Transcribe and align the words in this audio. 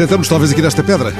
Sentamos 0.00 0.28
talvez 0.28 0.50
aqui 0.50 0.62
nesta 0.62 0.82
pedra. 0.82 1.12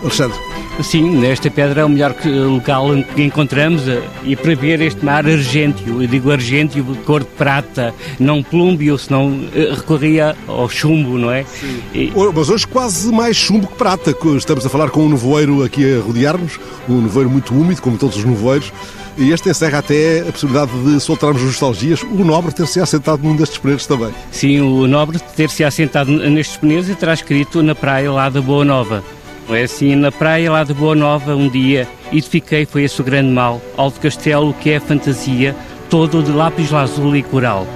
Alexandre. 0.00 0.38
Sim, 0.80 1.16
nesta 1.16 1.50
pedra 1.50 1.80
é 1.80 1.84
o 1.84 1.88
melhor 1.88 2.14
local 2.24 2.90
que 3.16 3.24
encontramos 3.24 3.88
eh, 3.88 4.00
e 4.22 4.36
para 4.36 4.54
ver 4.54 4.80
este 4.80 5.04
mar 5.04 5.26
argêntio, 5.26 6.00
eu 6.00 6.06
digo 6.06 6.30
argêntio 6.30 6.84
de 6.84 6.98
cor 7.00 7.24
de 7.24 7.30
prata, 7.30 7.92
não 8.20 8.44
plúmbio, 8.44 8.96
senão 8.96 9.36
eh, 9.52 9.74
recorria 9.74 10.36
ao 10.46 10.68
chumbo, 10.68 11.18
não 11.18 11.32
é? 11.32 11.42
Sim. 11.46 11.82
E... 11.92 12.12
Mas 12.32 12.48
hoje 12.48 12.64
quase 12.68 13.10
mais 13.10 13.36
chumbo 13.36 13.66
que 13.66 13.74
prata. 13.74 14.14
Estamos 14.36 14.64
a 14.64 14.68
falar 14.68 14.90
com 14.90 15.00
um 15.04 15.08
nevoeiro 15.08 15.64
aqui 15.64 15.96
a 15.96 16.00
rodear-nos, 16.00 16.60
um 16.88 17.00
nevoeiro 17.00 17.28
muito 17.28 17.52
úmido, 17.52 17.82
como 17.82 17.98
todos 17.98 18.16
os 18.18 18.24
nevoeiros. 18.24 18.72
E 19.18 19.30
este 19.30 19.48
encerra 19.48 19.78
até 19.78 20.20
a 20.20 20.32
possibilidade 20.32 20.72
de 20.84 21.00
soltarmos 21.00 21.42
nostalgias, 21.42 22.02
o 22.02 22.22
Nobre 22.22 22.52
ter-se 22.52 22.80
assentado 22.80 23.22
num 23.22 23.34
destes 23.34 23.56
peneiros 23.56 23.86
também. 23.86 24.12
Sim, 24.30 24.60
o 24.60 24.86
Nobre 24.86 25.18
ter-se 25.18 25.64
assentado 25.64 26.10
nestes 26.10 26.58
peneiros 26.58 26.90
e 26.90 26.94
terá 26.94 27.14
escrito 27.14 27.62
na 27.62 27.74
praia 27.74 28.12
lá 28.12 28.28
da 28.28 28.42
Boa 28.42 28.62
Nova. 28.62 29.02
É 29.48 29.62
assim, 29.62 29.94
na 29.94 30.12
praia 30.12 30.52
lá 30.52 30.64
de 30.64 30.74
Boa 30.74 30.94
Nova, 30.94 31.34
um 31.34 31.48
dia, 31.48 31.88
edifiquei, 32.12 32.66
foi 32.66 32.82
esse 32.82 33.00
o 33.00 33.04
grande 33.04 33.30
mal, 33.30 33.62
alto 33.76 34.00
castelo 34.00 34.52
que 34.52 34.70
é 34.70 34.80
fantasia, 34.80 35.56
todo 35.88 36.22
de 36.22 36.32
lápis 36.32 36.70
azul 36.74 37.16
e 37.16 37.22
coral. 37.22 37.66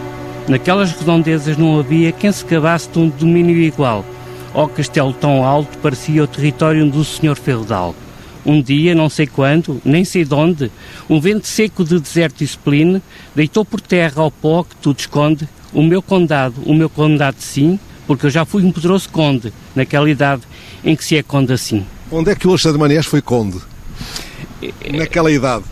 Naquelas 0.46 0.92
redondezas 0.92 1.56
não 1.56 1.78
havia 1.78 2.12
quem 2.12 2.30
se 2.32 2.44
cabasse 2.44 2.88
de 2.90 2.98
um 2.98 3.08
domínio 3.08 3.56
igual. 3.56 4.04
Ó 4.52 4.66
castelo 4.66 5.12
tão 5.14 5.44
alto 5.44 5.78
parecia 5.78 6.24
o 6.24 6.26
território 6.26 6.90
do 6.90 7.02
senhor 7.02 7.36
feudal. 7.36 7.94
Um 8.44 8.62
dia, 8.62 8.94
não 8.94 9.08
sei 9.08 9.26
quando, 9.26 9.80
nem 9.84 10.04
sei 10.04 10.24
de 10.24 10.34
onde, 10.34 10.70
um 11.08 11.20
vento 11.20 11.46
seco 11.46 11.84
de 11.84 11.98
deserto 12.00 12.40
e 12.40 12.44
spline 12.44 13.02
deitou 13.34 13.64
por 13.64 13.80
terra 13.80 14.22
ao 14.22 14.30
pó 14.30 14.64
que 14.64 14.76
tudo 14.76 14.98
esconde 14.98 15.48
o 15.72 15.82
meu 15.82 16.02
condado, 16.02 16.62
o 16.64 16.74
meu 16.74 16.88
condado 16.88 17.36
sim, 17.38 17.78
porque 18.06 18.26
eu 18.26 18.30
já 18.30 18.44
fui 18.44 18.64
um 18.64 18.72
poderoso 18.72 19.08
conde 19.08 19.52
naquela 19.74 20.10
idade 20.10 20.42
em 20.84 20.96
que 20.96 21.04
se 21.04 21.16
é 21.16 21.22
conde 21.22 21.52
assim. 21.52 21.84
Onde 22.10 22.30
é 22.30 22.34
que 22.34 22.46
o 22.46 22.50
Alexandre 22.50 22.78
Manés 22.78 23.06
foi 23.06 23.22
conde? 23.22 23.58
Naquela 24.92 25.30
idade? 25.30 25.64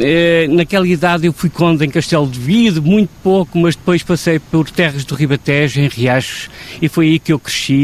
Eh, 0.00 0.46
naquela 0.48 0.86
idade 0.86 1.26
eu 1.26 1.32
fui 1.32 1.50
conde 1.50 1.84
em 1.84 1.90
Castelo 1.90 2.26
de 2.26 2.38
Vide, 2.38 2.80
muito 2.80 3.10
pouco, 3.22 3.58
mas 3.58 3.76
depois 3.76 4.02
passei 4.02 4.38
por 4.38 4.70
terras 4.70 5.04
do 5.04 5.14
Ribatejo, 5.14 5.80
em 5.80 5.88
Riachos, 5.88 6.48
e 6.80 6.88
foi 6.88 7.08
aí 7.08 7.18
que 7.18 7.32
eu 7.32 7.38
cresci 7.38 7.74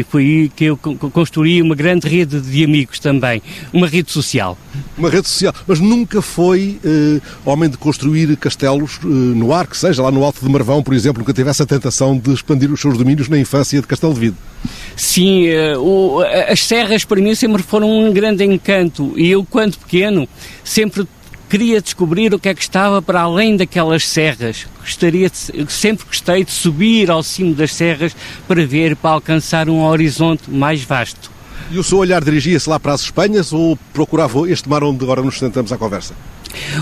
e 0.00 0.06
foi 0.08 0.22
aí 0.22 0.48
que 0.48 0.64
eu 0.64 0.76
construí 0.76 1.60
uma 1.60 1.74
grande 1.74 2.08
rede 2.08 2.40
de 2.40 2.64
amigos 2.64 2.98
também, 2.98 3.42
uma 3.72 3.86
rede 3.86 4.10
social. 4.10 4.56
Uma 4.96 5.10
rede 5.10 5.28
social, 5.28 5.52
mas 5.66 5.80
nunca 5.80 6.22
foi 6.22 6.78
uh, 6.84 7.20
homem 7.44 7.68
de 7.68 7.76
construir 7.76 8.34
castelos 8.36 8.98
uh, 9.04 9.06
no 9.06 9.52
ar, 9.52 9.66
que 9.66 9.76
seja 9.76 10.02
lá 10.02 10.10
no 10.10 10.24
Alto 10.24 10.44
de 10.44 10.50
Marvão, 10.50 10.82
por 10.82 10.94
exemplo, 10.94 11.20
nunca 11.20 11.32
tivesse 11.34 11.62
a 11.62 11.66
tentação 11.66 12.16
de 12.16 12.32
expandir 12.32 12.72
os 12.72 12.80
seus 12.80 12.96
domínios 12.96 13.28
na 13.28 13.38
infância 13.38 13.80
de 13.80 13.86
Castelo 13.86 14.14
de 14.14 14.20
Vide. 14.20 14.36
Sim, 14.96 15.48
uh, 15.50 15.78
o, 15.78 16.22
as 16.22 16.60
serras 16.64 17.04
para 17.04 17.20
mim 17.20 17.34
sempre 17.34 17.62
foram 17.62 17.90
um 17.90 18.12
grande 18.12 18.44
encanto 18.44 19.12
e 19.16 19.30
eu, 19.30 19.44
quando 19.44 19.76
pequeno, 19.76 20.26
sempre 20.64 21.06
queria 21.54 21.80
descobrir 21.80 22.34
o 22.34 22.38
que 22.40 22.48
é 22.48 22.54
que 22.54 22.62
estava 22.62 23.00
para 23.00 23.20
além 23.20 23.56
daquelas 23.56 24.08
serras. 24.08 24.66
Gostaria 24.80 25.30
de, 25.30 25.72
sempre 25.72 26.04
gostei 26.04 26.42
de 26.42 26.50
subir 26.50 27.08
ao 27.12 27.22
cimo 27.22 27.54
das 27.54 27.72
serras 27.72 28.16
para 28.48 28.66
ver, 28.66 28.96
para 28.96 29.12
alcançar 29.12 29.68
um 29.68 29.84
horizonte 29.84 30.50
mais 30.50 30.82
vasto. 30.82 31.30
E 31.70 31.78
o 31.78 31.84
seu 31.84 31.98
olhar 31.98 32.24
dirigia-se 32.24 32.68
lá 32.68 32.80
para 32.80 32.92
as 32.92 33.02
Espanhas 33.02 33.52
ou 33.52 33.78
procurava 33.92 34.50
este 34.50 34.68
mar 34.68 34.82
onde 34.82 35.04
agora 35.04 35.22
nos 35.22 35.38
sentamos 35.38 35.70
à 35.70 35.78
conversa? 35.78 36.12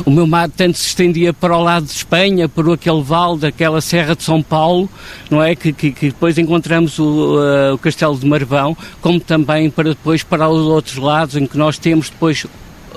O 0.07 0.11
meu 0.11 0.27
mar 0.27 0.49
tanto 0.49 0.79
se 0.79 0.87
estendia 0.87 1.35
para 1.35 1.55
o 1.55 1.63
lado 1.63 1.85
de 1.85 1.93
Espanha, 1.93 2.49
por 2.49 2.71
aquele 2.73 3.03
vale 3.03 3.41
daquela 3.41 3.81
Serra 3.83 4.17
de 4.17 4.23
São 4.23 4.43
Paulo, 4.43 4.89
não 5.31 5.43
é? 5.43 5.55
Que, 5.55 5.75
que, 5.75 5.93
que 5.93 6.07
depois 6.07 6.39
encontramos 6.39 6.99
o, 6.99 7.37
uh, 7.37 7.75
o, 7.75 7.79
Castelo 7.79 8.19
de 8.19 8.25
Marvão, 8.27 8.75
como 9.03 9.21
também 9.21 9.69
para 9.69 9.91
depois 9.91 10.23
para 10.23 10.49
os 10.49 10.67
outros 10.67 10.97
lados, 10.97 11.37
em 11.37 11.47
que 11.47 11.59
nós 11.59 11.77
temos 11.77 12.09
depois 12.09 12.47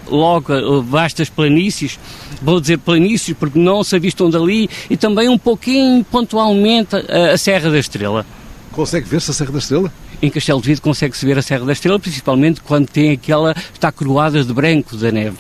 logo 0.08 0.82
vastas 0.84 1.30
planícies, 1.30 2.00
vou 2.42 2.60
dizer 2.60 2.78
planícies 2.78 3.36
porque 3.38 3.60
não 3.60 3.84
se 3.84 3.96
avistam 3.96 4.30
dali, 4.30 4.70
e 4.90 4.98
também 4.98 5.30
um 5.30 5.38
pouquinho 5.38 6.04
pontualmente 6.04 6.96
a, 6.96 7.34
a 7.34 7.38
Serra 7.38 7.70
da 7.70 7.80
Estrela. 7.80 8.26
Consegue 8.72 9.08
ver-se 9.08 9.32
a 9.32 9.34
Serra 9.34 9.52
da 9.52 9.60
Estrela? 9.60 9.92
Em 10.22 10.30
Castelo 10.30 10.62
de 10.62 10.68
Vido 10.68 10.82
consegue-se 10.82 11.26
ver 11.26 11.38
a 11.38 11.42
Serra 11.42 11.66
da 11.66 11.74
Estrela, 11.74 12.00
principalmente 12.00 12.62
quando 12.62 12.88
tem 12.88 13.12
aquela, 13.12 13.56
está 13.74 13.92
coroada 13.92 14.44
de 14.44 14.54
branco 14.54 14.96
da 14.96 15.12
neve. 15.12 15.38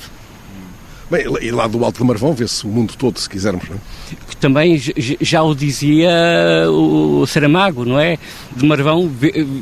Bem, 1.10 1.26
e 1.42 1.52
lá 1.52 1.68
do 1.68 1.84
Alto 1.86 2.00
de 2.00 2.04
Marvão 2.04 2.34
vê-se 2.34 2.66
o 2.66 2.68
mundo 2.68 2.96
todo, 2.98 3.20
se 3.20 3.30
quisermos, 3.30 3.70
não 3.70 3.76
é? 3.76 3.80
Também 4.40 4.80
já 5.22 5.42
o 5.42 5.56
dizia 5.56 6.12
o 6.70 7.26
Saramago, 7.26 7.86
não 7.86 8.00
é? 8.00 8.18
De 8.56 8.66
Marvão 8.66 9.10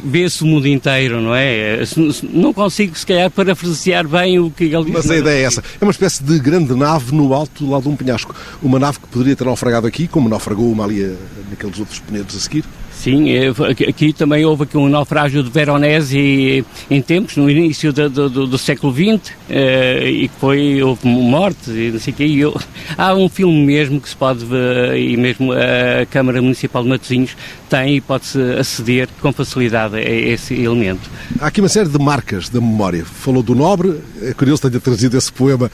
vê-se 0.06 0.44
o 0.44 0.46
mundo 0.46 0.68
inteiro, 0.68 1.22
não 1.22 1.34
é? 1.34 1.84
Não 2.24 2.54
consigo, 2.54 2.98
se 2.98 3.06
calhar, 3.06 3.30
parafrasear 3.30 4.08
bem 4.08 4.40
o 4.40 4.52
que 4.52 4.66
ele 4.66 4.86
disse. 4.86 4.92
Mas 4.92 5.12
a 5.12 5.18
ideia 5.18 5.44
é 5.44 5.46
essa. 5.46 5.64
É 5.80 5.84
uma 5.84 5.92
espécie 5.92 6.24
de 6.24 6.40
grande 6.40 6.74
nave 6.74 7.16
no 7.16 7.34
alto 7.34 7.70
lá 7.70 7.80
de 7.80 7.88
um 7.88 7.96
penhasco. 7.96 8.36
Uma 8.62 8.80
nave 8.80 9.00
que 9.00 9.08
poderia 9.08 9.36
ter 9.36 9.46
naufragado 9.46 9.88
aqui, 9.88 10.08
como 10.08 10.28
naufragou 10.28 10.72
uma 10.72 10.84
ali 10.84 11.16
naqueles 11.50 11.80
outros 11.80 12.00
penedos 12.00 12.36
a 12.36 12.40
seguir. 12.40 12.66
Sim, 13.04 13.32
é, 13.32 13.50
aqui 13.90 14.14
também 14.14 14.46
houve 14.46 14.64
aqui 14.64 14.78
um 14.78 14.88
naufrágio 14.88 15.44
de 15.44 15.50
Veronese 15.50 16.64
em 16.90 17.02
tempos, 17.02 17.36
no 17.36 17.50
início 17.50 17.92
do, 17.92 18.30
do, 18.30 18.48
do 18.48 18.58
século 18.58 18.94
XX, 18.94 19.34
eh, 19.50 20.10
e 20.10 20.32
foi, 20.40 20.82
houve 20.82 21.06
morte 21.06 21.70
e 21.70 21.92
não 21.92 22.00
sei 22.00 22.14
o 22.14 22.16
quê. 22.16 22.24
Eu, 22.24 22.58
há 22.98 23.14
um 23.14 23.28
filme 23.28 23.66
mesmo 23.66 24.00
que 24.00 24.08
se 24.08 24.16
pode 24.16 24.46
ver, 24.46 24.98
e 24.98 25.18
mesmo 25.18 25.52
a 25.52 26.06
Câmara 26.06 26.42
Municipal 26.42 26.82
de 26.82 26.88
Matosinhos 26.88 27.36
tem 27.70 27.98
e 27.98 28.00
pode-se 28.00 28.40
aceder 28.58 29.10
com 29.20 29.34
facilidade 29.34 29.98
a 29.98 30.02
esse 30.02 30.54
elemento. 30.54 31.10
Há 31.42 31.48
aqui 31.48 31.60
uma 31.60 31.68
série 31.68 31.90
de 31.90 32.00
marcas 32.00 32.48
da 32.48 32.62
memória. 32.62 33.04
Falou 33.04 33.44
do 33.44 33.54
Nobre, 33.54 34.00
é 34.22 34.34
curioso 34.34 34.62
tenha 34.62 34.80
trazido 34.80 35.18
esse 35.18 35.34
poema 35.34 35.70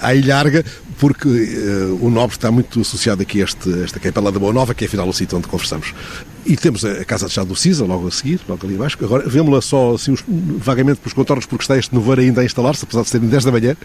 à 0.00 0.14
Ilharga, 0.14 0.64
porque 0.98 1.28
uh, 1.28 1.98
o 2.00 2.10
Nobre 2.10 2.36
está 2.36 2.50
muito 2.50 2.80
associado 2.80 3.20
aqui 3.20 3.42
a 3.42 3.44
este, 3.44 3.82
esta 3.82 4.00
capela 4.00 4.32
da 4.32 4.38
Boa 4.38 4.52
Nova, 4.52 4.74
que 4.74 4.84
é 4.84 4.86
afinal 4.86 5.08
o 5.08 5.12
sítio 5.12 5.36
onde 5.36 5.46
conversamos. 5.46 5.92
E 6.44 6.56
temos 6.56 6.84
a 6.84 7.04
Casa 7.04 7.26
de 7.26 7.32
Chá 7.32 7.44
do 7.44 7.54
Cisa, 7.54 7.84
logo 7.84 8.08
a 8.08 8.10
seguir, 8.10 8.40
logo 8.48 8.66
ali 8.66 8.74
abaixo. 8.74 8.96
Agora, 9.02 9.28
vemos-la 9.28 9.60
só 9.60 9.94
assim, 9.94 10.16
vagamente 10.58 11.00
pelos 11.00 11.12
contornos, 11.12 11.46
porque 11.46 11.62
está 11.62 11.76
este 11.76 11.94
nevoeiro 11.94 12.22
ainda 12.22 12.40
a 12.40 12.44
instalar-se, 12.44 12.84
apesar 12.84 13.02
de 13.02 13.08
serem 13.08 13.28
10 13.28 13.44
da 13.44 13.52
manhã, 13.52 13.76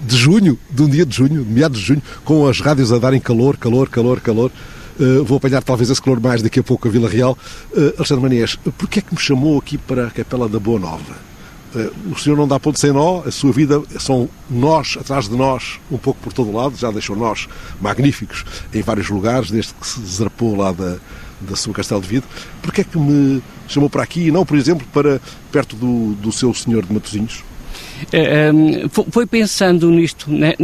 de 0.00 0.16
junho, 0.16 0.58
de 0.70 0.82
um 0.82 0.88
dia 0.88 1.06
de 1.06 1.16
junho, 1.16 1.44
de 1.44 1.50
meados 1.50 1.78
de 1.78 1.86
junho, 1.86 2.02
com 2.24 2.48
as 2.48 2.60
rádios 2.60 2.92
a 2.92 2.98
darem 2.98 3.20
calor, 3.20 3.56
calor, 3.56 3.88
calor, 3.88 4.20
calor. 4.20 4.50
Uh, 4.98 5.24
vou 5.24 5.38
apanhar 5.38 5.62
talvez 5.62 5.88
esse 5.88 6.02
calor 6.02 6.20
mais 6.20 6.42
daqui 6.42 6.60
a 6.60 6.62
pouco 6.62 6.88
a 6.88 6.90
Vila 6.90 7.08
Real. 7.08 7.38
Uh, 7.72 7.94
Alexandre 7.96 8.22
Manias, 8.22 8.56
porquê 8.76 8.98
é 8.98 9.02
que 9.02 9.14
me 9.14 9.20
chamou 9.20 9.58
aqui 9.58 9.78
para 9.78 10.08
a 10.08 10.10
Capela 10.10 10.48
da 10.48 10.58
Boa 10.58 10.80
Nova? 10.80 11.30
Uh, 11.74 12.12
o 12.12 12.18
senhor 12.18 12.36
não 12.36 12.48
dá 12.48 12.58
ponto 12.58 12.78
sem 12.78 12.92
nó, 12.92 13.22
a 13.24 13.30
sua 13.30 13.52
vida 13.52 13.80
são 13.98 14.28
nós 14.50 14.98
atrás 15.00 15.28
de 15.28 15.36
nós, 15.36 15.78
um 15.90 15.96
pouco 15.96 16.18
por 16.20 16.32
todo 16.32 16.52
lado, 16.52 16.76
já 16.76 16.90
deixou 16.90 17.14
nós 17.14 17.48
magníficos 17.80 18.44
em 18.74 18.82
vários 18.82 19.08
lugares, 19.08 19.50
desde 19.50 19.72
que 19.72 19.86
se 19.86 20.00
zarpou 20.04 20.56
lá 20.56 20.72
da, 20.72 20.98
da 21.40 21.56
sua 21.56 21.72
Castelo 21.72 22.00
de 22.00 22.08
Vido, 22.08 22.26
porque 22.62 22.82
é 22.82 22.84
que 22.84 22.98
me 22.98 23.42
chamou 23.68 23.88
para 23.88 24.02
aqui 24.02 24.26
e 24.26 24.30
não, 24.30 24.44
por 24.44 24.56
exemplo, 24.56 24.86
para 24.92 25.20
perto 25.50 25.76
do, 25.76 26.14
do 26.14 26.32
seu 26.32 26.52
senhor 26.52 26.84
de 26.84 26.92
Matosinhos? 26.92 27.42
É, 28.12 28.50
foi 29.10 29.26
pensando 29.26 29.90
nisto, 29.90 30.30
né? 30.30 30.54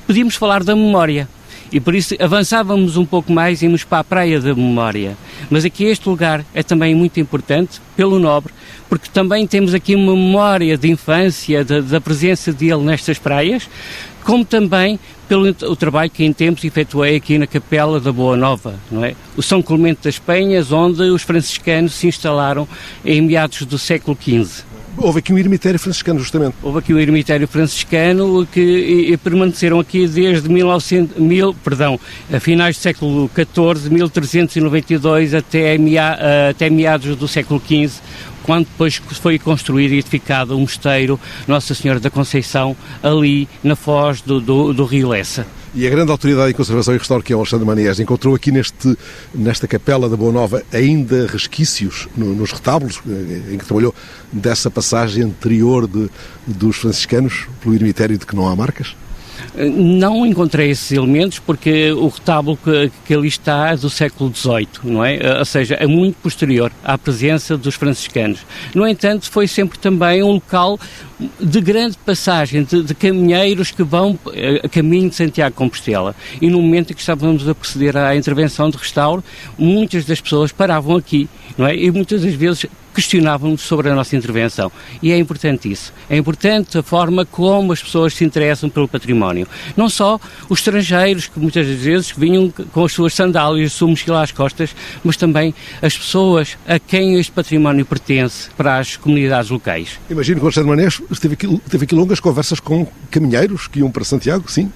podíamos 0.00 0.34
falar 0.34 0.62
da 0.64 0.74
memória. 0.74 1.28
E 1.70 1.80
por 1.80 1.94
isso 1.94 2.14
avançávamos 2.20 2.98
um 2.98 3.04
pouco 3.04 3.32
mais 3.32 3.62
e 3.62 3.64
íamos 3.64 3.82
para 3.82 4.00
a 4.00 4.04
Praia 4.04 4.38
da 4.38 4.54
Memória. 4.54 5.16
Mas 5.48 5.64
aqui 5.64 5.84
este 5.84 6.06
lugar 6.06 6.44
é 6.52 6.62
também 6.62 6.94
muito 6.94 7.18
importante, 7.18 7.80
pelo 7.96 8.18
nobre, 8.18 8.52
porque 8.90 9.08
também 9.10 9.46
temos 9.46 9.72
aqui 9.72 9.94
uma 9.94 10.12
memória 10.12 10.76
de 10.76 10.90
infância, 10.90 11.64
da, 11.64 11.80
da 11.80 11.98
presença 11.98 12.52
dele 12.52 12.82
nestas 12.82 13.18
praias, 13.18 13.70
como 14.22 14.44
também 14.44 15.00
pelo 15.32 15.48
o 15.72 15.74
trabalho 15.74 16.10
que 16.10 16.22
em 16.24 16.32
tempos 16.32 16.62
efetuei 16.62 17.16
aqui 17.16 17.38
na 17.38 17.46
Capela 17.46 17.98
da 17.98 18.12
Boa 18.12 18.36
Nova, 18.36 18.74
não 18.90 19.02
é? 19.02 19.14
O 19.34 19.42
São 19.42 19.62
Clemente 19.62 20.00
das 20.04 20.18
Penhas, 20.18 20.70
onde 20.70 21.00
os 21.04 21.22
franciscanos 21.22 21.94
se 21.94 22.06
instalaram 22.06 22.68
em 23.02 23.22
meados 23.22 23.62
do 23.62 23.78
século 23.78 24.14
XV. 24.20 24.64
Houve 24.94 25.20
aqui 25.20 25.32
um 25.32 25.38
ermitério 25.38 25.80
franciscano, 25.80 26.20
justamente. 26.20 26.54
Houve 26.62 26.80
aqui 26.80 26.92
um 26.92 26.98
ermitério 26.98 27.48
franciscano 27.48 28.46
que 28.46 28.60
e, 28.60 29.12
e 29.12 29.16
permaneceram 29.16 29.80
aqui 29.80 30.06
desde 30.06 30.50
1900, 30.50 31.16
mil, 31.16 31.54
perdão, 31.54 31.98
a 32.30 32.38
finais 32.38 32.76
do 32.76 32.80
século 32.82 33.30
XIV, 33.34 33.88
1392 33.88 35.32
até, 35.32 35.78
mea, 35.78 36.50
até 36.50 36.68
meados 36.68 37.16
do 37.16 37.26
século 37.26 37.58
XV, 37.58 38.02
quando 38.42 38.66
depois 38.66 38.96
foi 38.96 39.38
construído 39.38 39.92
e 39.92 39.98
edificado 39.98 40.56
o 40.56 40.60
mosteiro 40.60 41.18
Nossa 41.46 41.74
Senhora 41.74 42.00
da 42.00 42.10
Conceição, 42.10 42.76
ali 43.02 43.48
na 43.62 43.76
foz 43.76 44.20
do, 44.20 44.40
do, 44.40 44.72
do 44.72 44.84
Rio 44.84 45.08
Lessa. 45.08 45.46
E 45.74 45.86
a 45.86 45.90
grande 45.90 46.10
autoridade 46.10 46.50
em 46.50 46.54
conservação 46.54 46.94
e 46.94 46.98
restauro, 46.98 47.22
que 47.22 47.32
é 47.32 47.36
o 47.36 47.38
Alexandre 47.38 47.66
Maniés, 47.66 47.98
encontrou 47.98 48.34
aqui 48.34 48.52
neste, 48.52 48.94
nesta 49.34 49.66
capela 49.66 50.06
da 50.06 50.16
Boa 50.16 50.30
Nova 50.30 50.62
ainda 50.70 51.26
resquícios 51.26 52.08
no, 52.14 52.34
nos 52.34 52.52
retábulos 52.52 53.00
eh, 53.08 53.54
em 53.54 53.58
que 53.58 53.64
trabalhou 53.64 53.94
dessa 54.30 54.70
passagem 54.70 55.22
anterior 55.22 55.88
de, 55.88 56.10
dos 56.46 56.76
franciscanos 56.76 57.46
pelo 57.62 57.74
ermitério 57.74 58.18
de 58.18 58.26
que 58.26 58.36
não 58.36 58.46
há 58.46 58.54
marcas? 58.54 58.94
Não 59.54 60.24
encontrei 60.24 60.70
esses 60.70 60.90
elementos 60.92 61.38
porque 61.38 61.92
o 61.92 62.08
retábulo 62.08 62.56
que, 62.56 62.90
que 63.04 63.14
ali 63.14 63.28
está 63.28 63.70
é 63.70 63.76
do 63.76 63.90
século 63.90 64.32
XVIII, 64.34 64.68
não 64.84 65.04
é? 65.04 65.38
Ou 65.38 65.44
seja, 65.44 65.74
é 65.74 65.86
muito 65.86 66.16
posterior 66.16 66.72
à 66.82 66.96
presença 66.96 67.56
dos 67.56 67.74
franciscanos. 67.74 68.40
No 68.74 68.86
entanto, 68.86 69.30
foi 69.30 69.46
sempre 69.46 69.78
também 69.78 70.22
um 70.22 70.32
local 70.32 70.78
de 71.40 71.60
grande 71.60 71.96
passagem 71.98 72.64
de, 72.64 72.82
de 72.82 72.94
caminheiros 72.94 73.70
que 73.70 73.82
vão 73.82 74.18
a 74.62 74.68
caminho 74.68 75.08
de 75.08 75.14
Santiago 75.14 75.50
de 75.50 75.56
Compostela. 75.56 76.14
E 76.40 76.48
no 76.48 76.60
momento 76.60 76.92
em 76.92 76.94
que 76.94 77.00
estávamos 77.00 77.48
a 77.48 77.54
proceder 77.54 77.96
à 77.96 78.16
intervenção 78.16 78.70
de 78.70 78.76
restauro, 78.76 79.22
muitas 79.58 80.04
das 80.04 80.20
pessoas 80.20 80.50
paravam 80.50 80.96
aqui, 80.96 81.28
não 81.56 81.66
é? 81.66 81.76
E 81.76 81.90
muitas 81.90 82.22
das 82.22 82.34
vezes 82.34 82.66
questionavam-nos 82.92 83.62
sobre 83.62 83.88
a 83.88 83.94
nossa 83.94 84.16
intervenção. 84.16 84.70
E 85.02 85.12
é 85.12 85.18
importante 85.18 85.70
isso. 85.70 85.92
É 86.08 86.16
importante 86.16 86.78
a 86.78 86.82
forma 86.82 87.24
como 87.24 87.72
as 87.72 87.82
pessoas 87.82 88.14
se 88.14 88.24
interessam 88.24 88.68
pelo 88.68 88.86
património. 88.86 89.46
Não 89.76 89.88
só 89.88 90.20
os 90.48 90.58
estrangeiros, 90.58 91.26
que 91.26 91.38
muitas 91.38 91.66
vezes 91.66 92.12
vinham 92.16 92.52
com 92.72 92.84
as 92.84 92.92
suas 92.92 93.14
sandálias, 93.14 93.72
sua 93.72 93.88
mochila 93.88 94.22
às 94.22 94.32
costas, 94.32 94.74
mas 95.02 95.16
também 95.16 95.54
as 95.80 95.96
pessoas 95.96 96.56
a 96.66 96.78
quem 96.78 97.18
este 97.18 97.32
património 97.32 97.84
pertence 97.84 98.50
para 98.56 98.78
as 98.78 98.96
comunidades 98.96 99.50
locais. 99.50 99.98
Imagino 100.10 100.38
que 100.38 100.44
o 100.44 100.46
Alexandre 100.46 100.70
Manés 100.70 101.00
teve 101.20 101.34
aqui, 101.34 101.60
teve 101.68 101.84
aqui 101.84 101.94
longas 101.94 102.20
conversas 102.20 102.60
com 102.60 102.86
caminheiros 103.10 103.66
que 103.66 103.80
iam 103.80 103.90
para 103.90 104.04
Santiago, 104.04 104.50
sim, 104.50 104.70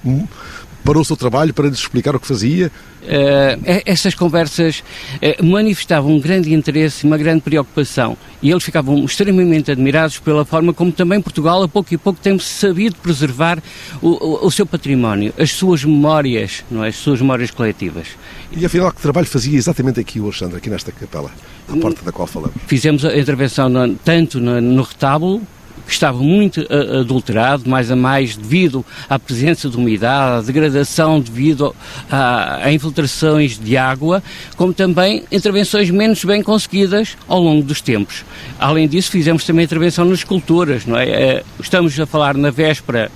para 0.84 0.98
o 0.98 1.04
seu 1.04 1.16
trabalho, 1.16 1.52
para 1.52 1.68
lhes 1.68 1.78
explicar 1.78 2.14
o 2.14 2.20
que 2.20 2.26
fazia? 2.26 2.70
Uh, 3.06 3.82
essas 3.86 4.14
conversas 4.14 4.80
uh, 4.80 5.44
manifestavam 5.44 6.10
um 6.10 6.20
grande 6.20 6.52
interesse, 6.52 7.06
uma 7.06 7.16
grande 7.16 7.40
preocupação 7.40 8.16
e 8.42 8.50
eles 8.50 8.64
ficavam 8.64 9.04
extremamente 9.04 9.70
admirados 9.70 10.18
pela 10.18 10.44
forma 10.44 10.74
como 10.74 10.90
também 10.90 11.20
Portugal, 11.20 11.62
a 11.62 11.68
pouco 11.68 11.94
e 11.94 11.96
pouco, 11.96 12.18
tem 12.20 12.36
sabido 12.38 12.96
preservar 12.96 13.62
o, 14.02 14.08
o, 14.08 14.46
o, 14.46 14.50
seu 14.50 14.66
património, 14.66 15.32
as 15.38 15.52
suas 15.52 15.84
memórias, 15.84 16.64
não 16.70 16.84
é? 16.84 16.88
as 16.88 16.96
suas 16.96 17.20
memórias 17.20 17.50
coletivas. 17.50 18.08
E 18.50 18.66
afinal, 18.66 18.92
que 18.92 19.00
trabalho 19.00 19.26
fazia 19.26 19.56
exatamente 19.56 20.00
aqui 20.00 20.18
Alexandre, 20.18 20.56
aqui 20.56 20.68
nesta 20.68 20.90
capela, 20.90 21.30
à 21.68 21.76
porta 21.76 22.04
da 22.04 22.10
qual 22.10 22.26
falamos? 22.26 22.56
Fizemos 22.66 23.04
a 23.04 23.16
intervenção 23.16 23.68
no, 23.68 23.94
tanto 23.94 24.40
no, 24.40 24.60
no 24.60 24.82
retábulo 24.82 25.42
que 25.86 25.92
estava 25.92 26.18
muito 26.18 26.60
uh, 26.62 27.00
adulterado, 27.00 27.68
mais 27.68 27.90
a 27.90 27.96
mais 27.96 28.36
devido 28.36 28.84
à 29.08 29.18
presença 29.18 29.68
de 29.70 29.76
umidade, 29.76 30.38
à 30.38 30.40
degradação 30.42 31.20
devido 31.20 31.74
a, 32.10 32.64
a, 32.64 32.72
infiltrações 32.72 33.58
de 33.58 33.76
água, 33.76 34.22
como 34.56 34.74
também 34.74 35.24
intervenções 35.30 35.88
menos 35.90 36.24
bem 36.24 36.42
conseguidas 36.42 37.16
ao 37.28 37.40
longo 37.40 37.62
dos 37.62 37.80
tempos. 37.80 38.24
Além 38.58 38.88
disso, 38.88 39.10
fizemos 39.10 39.44
também 39.44 39.64
intervenção 39.64 40.04
nas 40.04 40.18
esculturas, 40.18 40.84
não 40.84 40.98
é? 40.98 41.42
Uh, 41.42 41.62
estamos 41.62 41.98
a 41.98 42.06
falar 42.06 42.36
na 42.36 42.50
véspera 42.50 43.10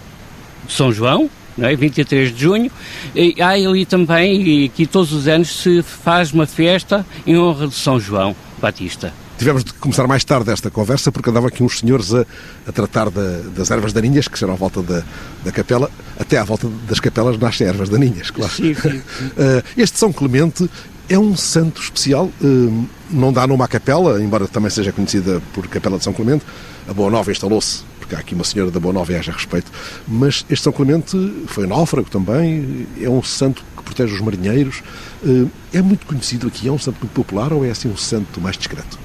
de 0.66 0.72
São 0.72 0.92
João, 0.92 1.28
não 1.58 1.68
é? 1.68 1.74
23 1.74 2.32
de 2.32 2.40
junho, 2.40 2.70
e 3.14 3.34
há 3.40 3.50
ali 3.50 3.84
também, 3.84 4.42
e 4.42 4.64
aqui 4.66 4.86
todos 4.86 5.12
os 5.12 5.26
anos 5.26 5.62
se 5.62 5.82
faz 5.82 6.32
uma 6.32 6.46
festa 6.46 7.04
em 7.26 7.36
honra 7.36 7.66
de 7.66 7.74
São 7.74 7.98
João 7.98 8.34
Batista. 8.60 9.12
Tivemos 9.40 9.64
de 9.64 9.72
começar 9.72 10.06
mais 10.06 10.22
tarde 10.22 10.50
esta 10.50 10.70
conversa 10.70 11.10
porque 11.10 11.30
andavam 11.30 11.48
aqui 11.48 11.62
uns 11.62 11.78
senhores 11.78 12.12
a, 12.12 12.26
a 12.66 12.72
tratar 12.72 13.08
da, 13.08 13.38
das 13.56 13.70
ervas 13.70 13.90
daninhas 13.90 14.28
que 14.28 14.38
serão 14.38 14.52
à 14.52 14.56
volta 14.56 14.82
da, 14.82 15.02
da 15.42 15.50
capela. 15.50 15.90
Até 16.18 16.36
à 16.36 16.44
volta 16.44 16.68
das 16.86 17.00
capelas 17.00 17.38
nascem 17.38 17.66
ervas 17.66 17.88
daninhas, 17.88 18.30
claro. 18.30 18.52
Sim, 18.52 18.74
sim, 18.74 18.90
sim. 18.90 19.30
Eh, 19.38 19.62
este 19.78 19.98
São 19.98 20.12
Clemente 20.12 20.70
é 21.08 21.18
um 21.18 21.34
santo 21.38 21.80
especial. 21.80 22.30
Eh, 22.44 22.84
não 23.10 23.32
dá 23.32 23.46
nome 23.46 23.62
à 23.62 23.66
capela, 23.66 24.22
embora 24.22 24.46
também 24.46 24.68
seja 24.68 24.92
conhecida 24.92 25.40
por 25.54 25.66
Capela 25.68 25.96
de 25.96 26.04
São 26.04 26.12
Clemente. 26.12 26.44
A 26.86 26.92
Boa 26.92 27.10
Nova 27.10 27.30
instalou-se 27.30 27.82
porque 27.98 28.14
há 28.14 28.18
aqui 28.18 28.34
uma 28.34 28.44
senhora 28.44 28.70
da 28.70 28.78
Boa 28.78 28.92
Nova 28.92 29.10
e 29.10 29.16
haja 29.16 29.32
respeito. 29.32 29.72
Mas 30.06 30.44
este 30.50 30.64
São 30.64 30.72
Clemente 30.74 31.16
foi 31.46 31.66
náufrago 31.66 32.10
também, 32.10 32.86
é 33.00 33.08
um 33.08 33.22
santo 33.22 33.64
que 33.74 33.82
protege 33.84 34.12
os 34.12 34.20
marinheiros. 34.20 34.82
Eh, 35.24 35.46
é 35.72 35.80
muito 35.80 36.04
conhecido 36.04 36.46
aqui, 36.46 36.68
é 36.68 36.70
um 36.70 36.78
santo 36.78 36.98
muito 37.00 37.14
popular 37.14 37.54
ou 37.54 37.64
é 37.64 37.70
assim 37.70 37.88
um 37.88 37.96
santo 37.96 38.38
mais 38.38 38.58
discreto? 38.58 38.98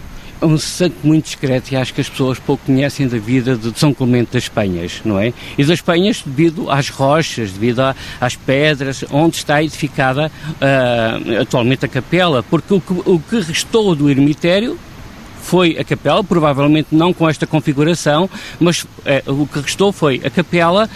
É 0.45 0.47
um 0.47 0.57
santo 0.59 0.95
muito 1.03 1.25
discreto 1.25 1.71
e 1.71 1.75
acho 1.75 1.91
que 1.93 2.01
as 2.01 2.07
pessoas 2.07 2.37
pouco 2.37 2.63
conhecem 2.65 3.07
da 3.07 3.17
vida 3.17 3.57
de 3.57 3.77
São 3.77 3.93
Clemente 3.93 4.31
das 4.33 4.47
Penhas, 4.47 5.01
não 5.03 5.19
é? 5.19 5.33
E 5.57 5.63
das 5.63 5.81
Penhas 5.81 6.21
devido 6.23 6.69
às 6.69 6.89
rochas, 6.89 7.51
devido 7.51 7.81
às 8.21 8.35
pedras, 8.35 9.03
onde 9.11 9.37
está 9.37 9.63
edificada 9.63 10.31
uh, 10.47 11.41
atualmente 11.41 11.85
a 11.85 11.87
capela, 11.87 12.43
porque 12.43 12.75
o 12.75 12.79
que, 12.79 12.93
o 12.93 13.19
que 13.19 13.39
restou 13.39 13.95
do 13.95 14.09
ermitério 14.09 14.77
foi 15.41 15.77
a 15.79 15.83
capela, 15.83 16.23
provavelmente 16.23 16.89
não 16.91 17.11
com 17.11 17.27
esta 17.27 17.47
configuração, 17.47 18.29
mas 18.59 18.83
uh, 18.83 18.87
o 19.27 19.47
que 19.47 19.59
restou 19.59 19.91
foi 19.91 20.21
a 20.23 20.29
capela, 20.29 20.87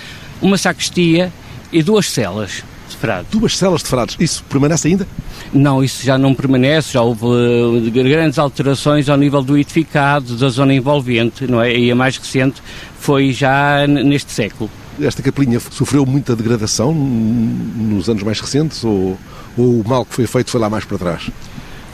uma 0.41 0.59
sacristia 0.59 1.33
e 1.71 1.81
duas 1.81 2.07
celas 2.07 2.63
de 2.89 2.97
frade. 2.97 3.27
Duas 3.31 3.57
celas 3.57 3.81
de 3.81 3.89
frades, 3.89 4.15
isso 4.19 4.43
permanece 4.49 4.87
ainda? 4.87 5.07
Não, 5.53 5.83
isso 5.83 6.05
já 6.05 6.17
não 6.17 6.33
permanece, 6.33 6.93
já 6.93 7.01
houve 7.01 7.25
uh, 7.25 7.91
grandes 7.91 8.37
alterações 8.37 9.09
ao 9.09 9.17
nível 9.17 9.41
do 9.41 9.57
edificado, 9.57 10.35
da 10.35 10.49
zona 10.49 10.73
envolvente, 10.73 11.47
não 11.47 11.61
é? 11.61 11.75
E 11.75 11.91
a 11.91 11.95
mais 11.95 12.17
recente 12.17 12.61
foi 12.99 13.31
já 13.31 13.87
neste 13.87 14.31
século. 14.31 14.69
Esta 15.01 15.21
capelinha 15.21 15.59
sofreu 15.59 16.05
muita 16.05 16.35
degradação 16.35 16.93
nos 16.93 18.09
anos 18.09 18.21
mais 18.23 18.39
recentes 18.41 18.83
ou, 18.83 19.17
ou 19.57 19.79
o 19.79 19.87
mal 19.87 20.05
que 20.05 20.13
foi 20.13 20.27
feito 20.27 20.51
foi 20.51 20.59
lá 20.59 20.69
mais 20.69 20.83
para 20.83 20.97
trás? 20.97 21.29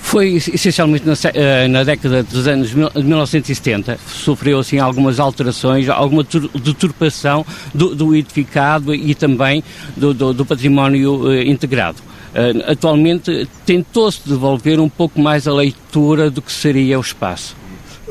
Foi 0.06 0.36
essencialmente 0.36 1.04
na, 1.06 1.14
uh, 1.14 1.68
na, 1.68 1.84
década 1.84 2.22
dos 2.22 2.48
anos 2.48 2.70
de 2.70 2.76
1970. 2.78 3.98
Sofreu 4.08 4.60
assim 4.60 4.78
algumas 4.78 5.20
alterações, 5.20 5.90
alguma 5.90 6.24
deturpação 6.24 7.44
do, 7.74 7.96
do 7.96 8.16
edificado 8.16 8.94
e 8.94 9.16
também 9.16 9.64
do, 9.98 10.14
do, 10.14 10.32
do 10.32 10.46
património 10.46 11.24
uh, 11.26 11.42
integrado. 11.42 11.98
Uh, 12.00 12.72
atualmente 12.72 13.50
tentou-se 13.66 14.22
devolver 14.30 14.80
um 14.80 14.88
pouco 14.88 15.20
mais 15.20 15.48
a 15.48 15.54
leitura 15.54 16.30
do 16.30 16.40
que 16.40 16.52
seria 16.52 17.00
o 17.00 17.02
espaço. 17.02 17.58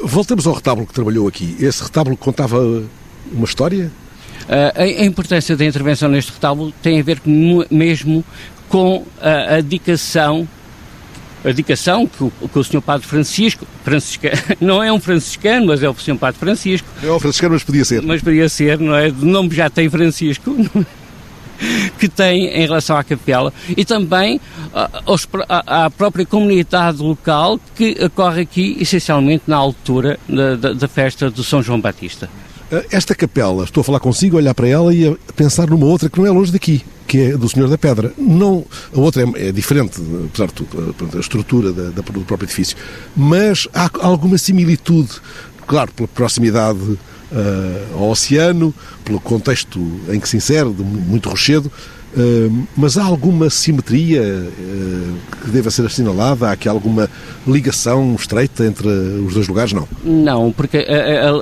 Voltamos 0.03 0.49
ao 0.49 0.53
retábulo 0.53 0.89
que 0.89 0.93
trabalhou 0.93 1.29
aqui. 1.29 1.57
Esse 1.61 1.85
retábulo 1.85 2.17
contava 2.17 2.61
uma 3.33 3.45
história? 3.45 3.91
A, 4.49 5.05
importância 5.05 5.57
da 5.57 5.65
intervenção 5.65 6.09
neste 6.09 6.33
retábulo 6.33 6.75
tem 6.83 7.01
a 7.01 7.03
ver 7.05 7.23
mesmo 7.71 8.25
com 8.69 9.07
a, 9.23 9.61
dedicação 9.61 10.47
dedicação 11.49 12.07
que 12.07 12.25
o, 12.25 12.31
que 12.31 12.59
o 12.59 12.65
Sr. 12.65 12.81
Padre 12.81 13.07
Francisco, 13.07 13.67
Francisca, 13.85 14.33
não 14.61 14.83
é 14.83 14.93
um 14.93 15.01
franciscano, 15.01 15.67
mas 15.67 15.83
é 15.83 15.89
o 15.89 15.95
Sr. 15.95 16.17
Padre 16.17 16.41
Francisco. 16.41 16.89
É 17.03 17.11
um 17.11 17.21
franciscano, 17.21 17.55
mas 17.55 17.65
podia 17.65 17.85
ser. 17.85 18.03
Mas 18.03 18.23
podia 18.23 18.49
ser, 18.49 18.79
não 18.79 18.95
é? 18.95 19.11
De 19.11 19.25
nome 19.25 19.55
já 19.55 19.69
tem 19.69 19.89
Francisco. 19.89 20.57
que 21.99 22.09
tem 22.09 22.47
em 22.49 22.63
relação 22.63 22.97
à 22.97 23.05
capela 23.05 23.53
e 23.77 23.85
também 23.85 24.41
à, 25.49 25.89
própria 25.89 26.27
comunidade 26.27 26.99
local 26.99 27.61
que 27.77 27.97
ocorre 28.05 28.43
aqui 28.43 28.77
essencialmente 28.81 29.45
na 29.47 29.57
altura 29.57 30.19
da, 30.29 30.57
da, 30.57 30.73
da 30.73 30.89
festa 30.89 31.31
do 31.31 31.45
São 31.45 31.63
João 31.63 31.81
Batista. 31.81 32.29
Eh, 32.71 32.87
esta 32.91 33.15
capela, 33.15 33.65
estou 33.65 33.83
a 33.83 33.85
falar 33.85 34.01
consigo, 34.01 34.37
a 34.37 34.41
olhar 34.41 34.55
para 34.55 34.69
ela 34.69 34.95
e 34.95 35.07
a 35.07 35.15
pensar 35.35 35.69
numa 35.69 35.87
outra 35.87 36.09
que 36.09 36.19
não 36.19 36.27
é 36.27 36.31
longe 36.31 36.53
daqui, 36.53 36.83
que 37.07 37.19
é 37.19 37.37
do 37.37 37.49
Senhor 37.49 37.69
da 37.69 37.79
Pedra. 37.79 38.13
Não, 38.17 38.65
a 38.95 39.01
outra 39.01 39.23
é, 39.23 39.49
é 39.49 39.53
diferente, 39.53 40.01
apesar 40.27 40.47
de 40.47 40.55
tudo, 40.55 40.97
a, 41.13 41.17
a 41.17 41.21
estrutura 41.21 41.73
da, 41.73 41.85
da, 41.85 42.03
do 42.03 42.21
próprio 42.21 42.47
edifício, 42.47 42.77
mas 43.17 43.69
há 43.75 43.91
alguma 44.01 44.39
similitude, 44.39 45.11
claro, 45.67 45.93
pela 45.93 46.09
proximidade 46.09 46.79
uh, 46.81 47.99
ao 47.99 48.11
oceano, 48.11 48.75
pelo 49.05 49.21
contexto 49.21 49.81
em 50.09 50.21
que 50.21 50.29
se 50.29 50.37
insere, 50.37 50.73
de 50.73 50.83
muito 50.83 51.29
rochedo, 51.29 51.71
uh, 52.17 52.67
mas 52.77 52.97
há 52.97 53.05
alguma 53.05 53.51
simetria 53.51 54.23
uh, 54.23 55.15
que 55.43 55.51
deva 55.51 55.71
ser 55.71 55.85
assinalada? 55.87 56.49
Há 56.49 56.53
aqui 56.53 56.69
alguma 56.69 57.11
ligação 57.47 58.15
estreita 58.19 58.65
entre 58.65 58.89
os 58.89 59.35
dois 59.35 59.49
lugares? 59.49 59.73
Não. 59.73 59.89
Não, 60.05 60.53
porque 60.53 60.87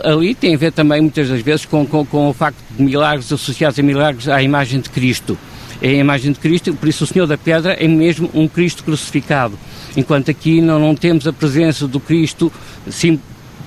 ali 0.04 0.34
tem 0.34 0.54
a 0.54 0.58
ver 0.58 0.72
também 0.72 1.00
muitas 1.00 1.28
das 1.28 1.40
vezes 1.40 1.64
com, 1.66 1.86
com, 1.86 2.04
com 2.04 2.28
o 2.28 2.32
facto 2.32 2.58
de 2.76 2.82
milagres 2.82 3.32
associados 3.32 3.78
a 3.78 3.82
milagres 3.82 4.28
à 4.28 4.42
imagem 4.42 4.80
de 4.80 4.90
Cristo. 4.90 5.38
É 5.82 5.88
a 5.88 5.94
imagem 5.94 6.30
de 6.30 6.38
Cristo, 6.38 6.72
por 6.74 6.88
isso 6.88 7.02
o 7.02 7.06
Senhor 7.08 7.26
da 7.26 7.36
Pedra 7.36 7.72
é 7.72 7.88
mesmo 7.88 8.30
um 8.32 8.46
Cristo 8.46 8.84
crucificado. 8.84 9.58
Enquanto 9.96 10.30
aqui 10.30 10.60
não, 10.60 10.78
não 10.78 10.94
temos 10.94 11.26
a 11.26 11.32
presença 11.32 11.88
do 11.88 11.98
Cristo 11.98 12.52
sim, 12.88 13.18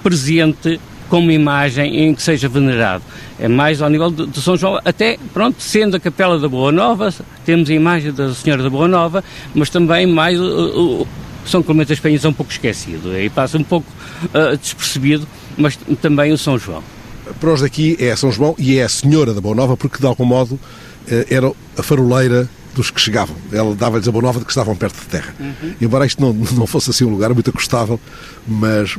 presente 0.02 0.80
como 1.10 1.30
imagem 1.30 2.06
em 2.06 2.16
que 2.16 2.24
seja 2.24 2.48
venerado. 2.48 3.04
É 3.38 3.50
mais 3.50 3.82
ao 3.82 3.90
nível 3.90 4.10
de, 4.10 4.28
de, 4.28 4.42
São 4.42 4.56
João, 4.56 4.80
até, 4.86 5.18
pronto, 5.34 5.62
sendo 5.62 5.98
a 5.98 6.00
Capela 6.00 6.40
da 6.40 6.48
Boa 6.48 6.72
Nova, 6.72 7.14
temos 7.46 7.70
a 7.70 7.74
imagem 7.74 8.14
da 8.14 8.34
Senhora 8.34 8.64
da 8.64 8.70
Boa 8.70 8.88
Nova, 8.88 9.24
mas 9.54 9.70
também 9.70 10.08
mais 10.08 10.40
o, 10.40 11.02
o 11.02 11.08
São 11.46 11.62
Clemente 11.62 11.90
das 11.90 12.00
Penhas 12.00 12.24
é 12.24 12.30
um 12.30 12.34
pouco 12.34 12.52
esquecido, 12.52 13.14
e 13.20 13.30
passa 13.30 13.58
um 13.58 13.64
pouco 13.64 13.88
uh, 14.34 14.58
despercebido, 14.58 15.28
mas 15.58 15.78
também 16.02 16.32
o 16.32 16.38
São 16.38 16.58
João. 16.58 16.82
Para 17.40 17.50
nós 17.50 17.62
daqui 17.62 17.98
é 18.00 18.16
São 18.16 18.32
João 18.32 18.56
e 18.58 18.78
é 18.78 18.84
a 18.84 18.90
Senhora 18.90 19.34
da 19.34 19.42
Boa 19.42 19.56
Nova, 19.56 19.76
porque 19.76 20.00
de 20.00 20.06
algum 20.06 20.26
modo 20.26 20.60
era 21.30 21.52
a 21.78 21.84
faroleira 21.84 22.50
dos 22.76 22.92
que 22.92 23.00
chegavam. 23.00 23.36
Ela 23.52 23.74
dava-lhes 23.74 24.08
a 24.08 24.12
boa 24.12 24.22
nova 24.22 24.40
de 24.40 24.46
que 24.46 24.52
estavam 24.52 24.76
perto 24.76 25.00
de 25.00 25.08
terra. 25.08 25.34
Uhum. 25.40 25.74
Embora 25.82 26.06
isto 26.06 26.22
não, 26.22 26.34
não 26.54 26.68
fosse 26.68 26.90
assim 26.90 27.06
um 27.06 27.10
lugar 27.10 27.34
muito 27.34 27.50
acostável, 27.50 28.00
mas 28.46 28.98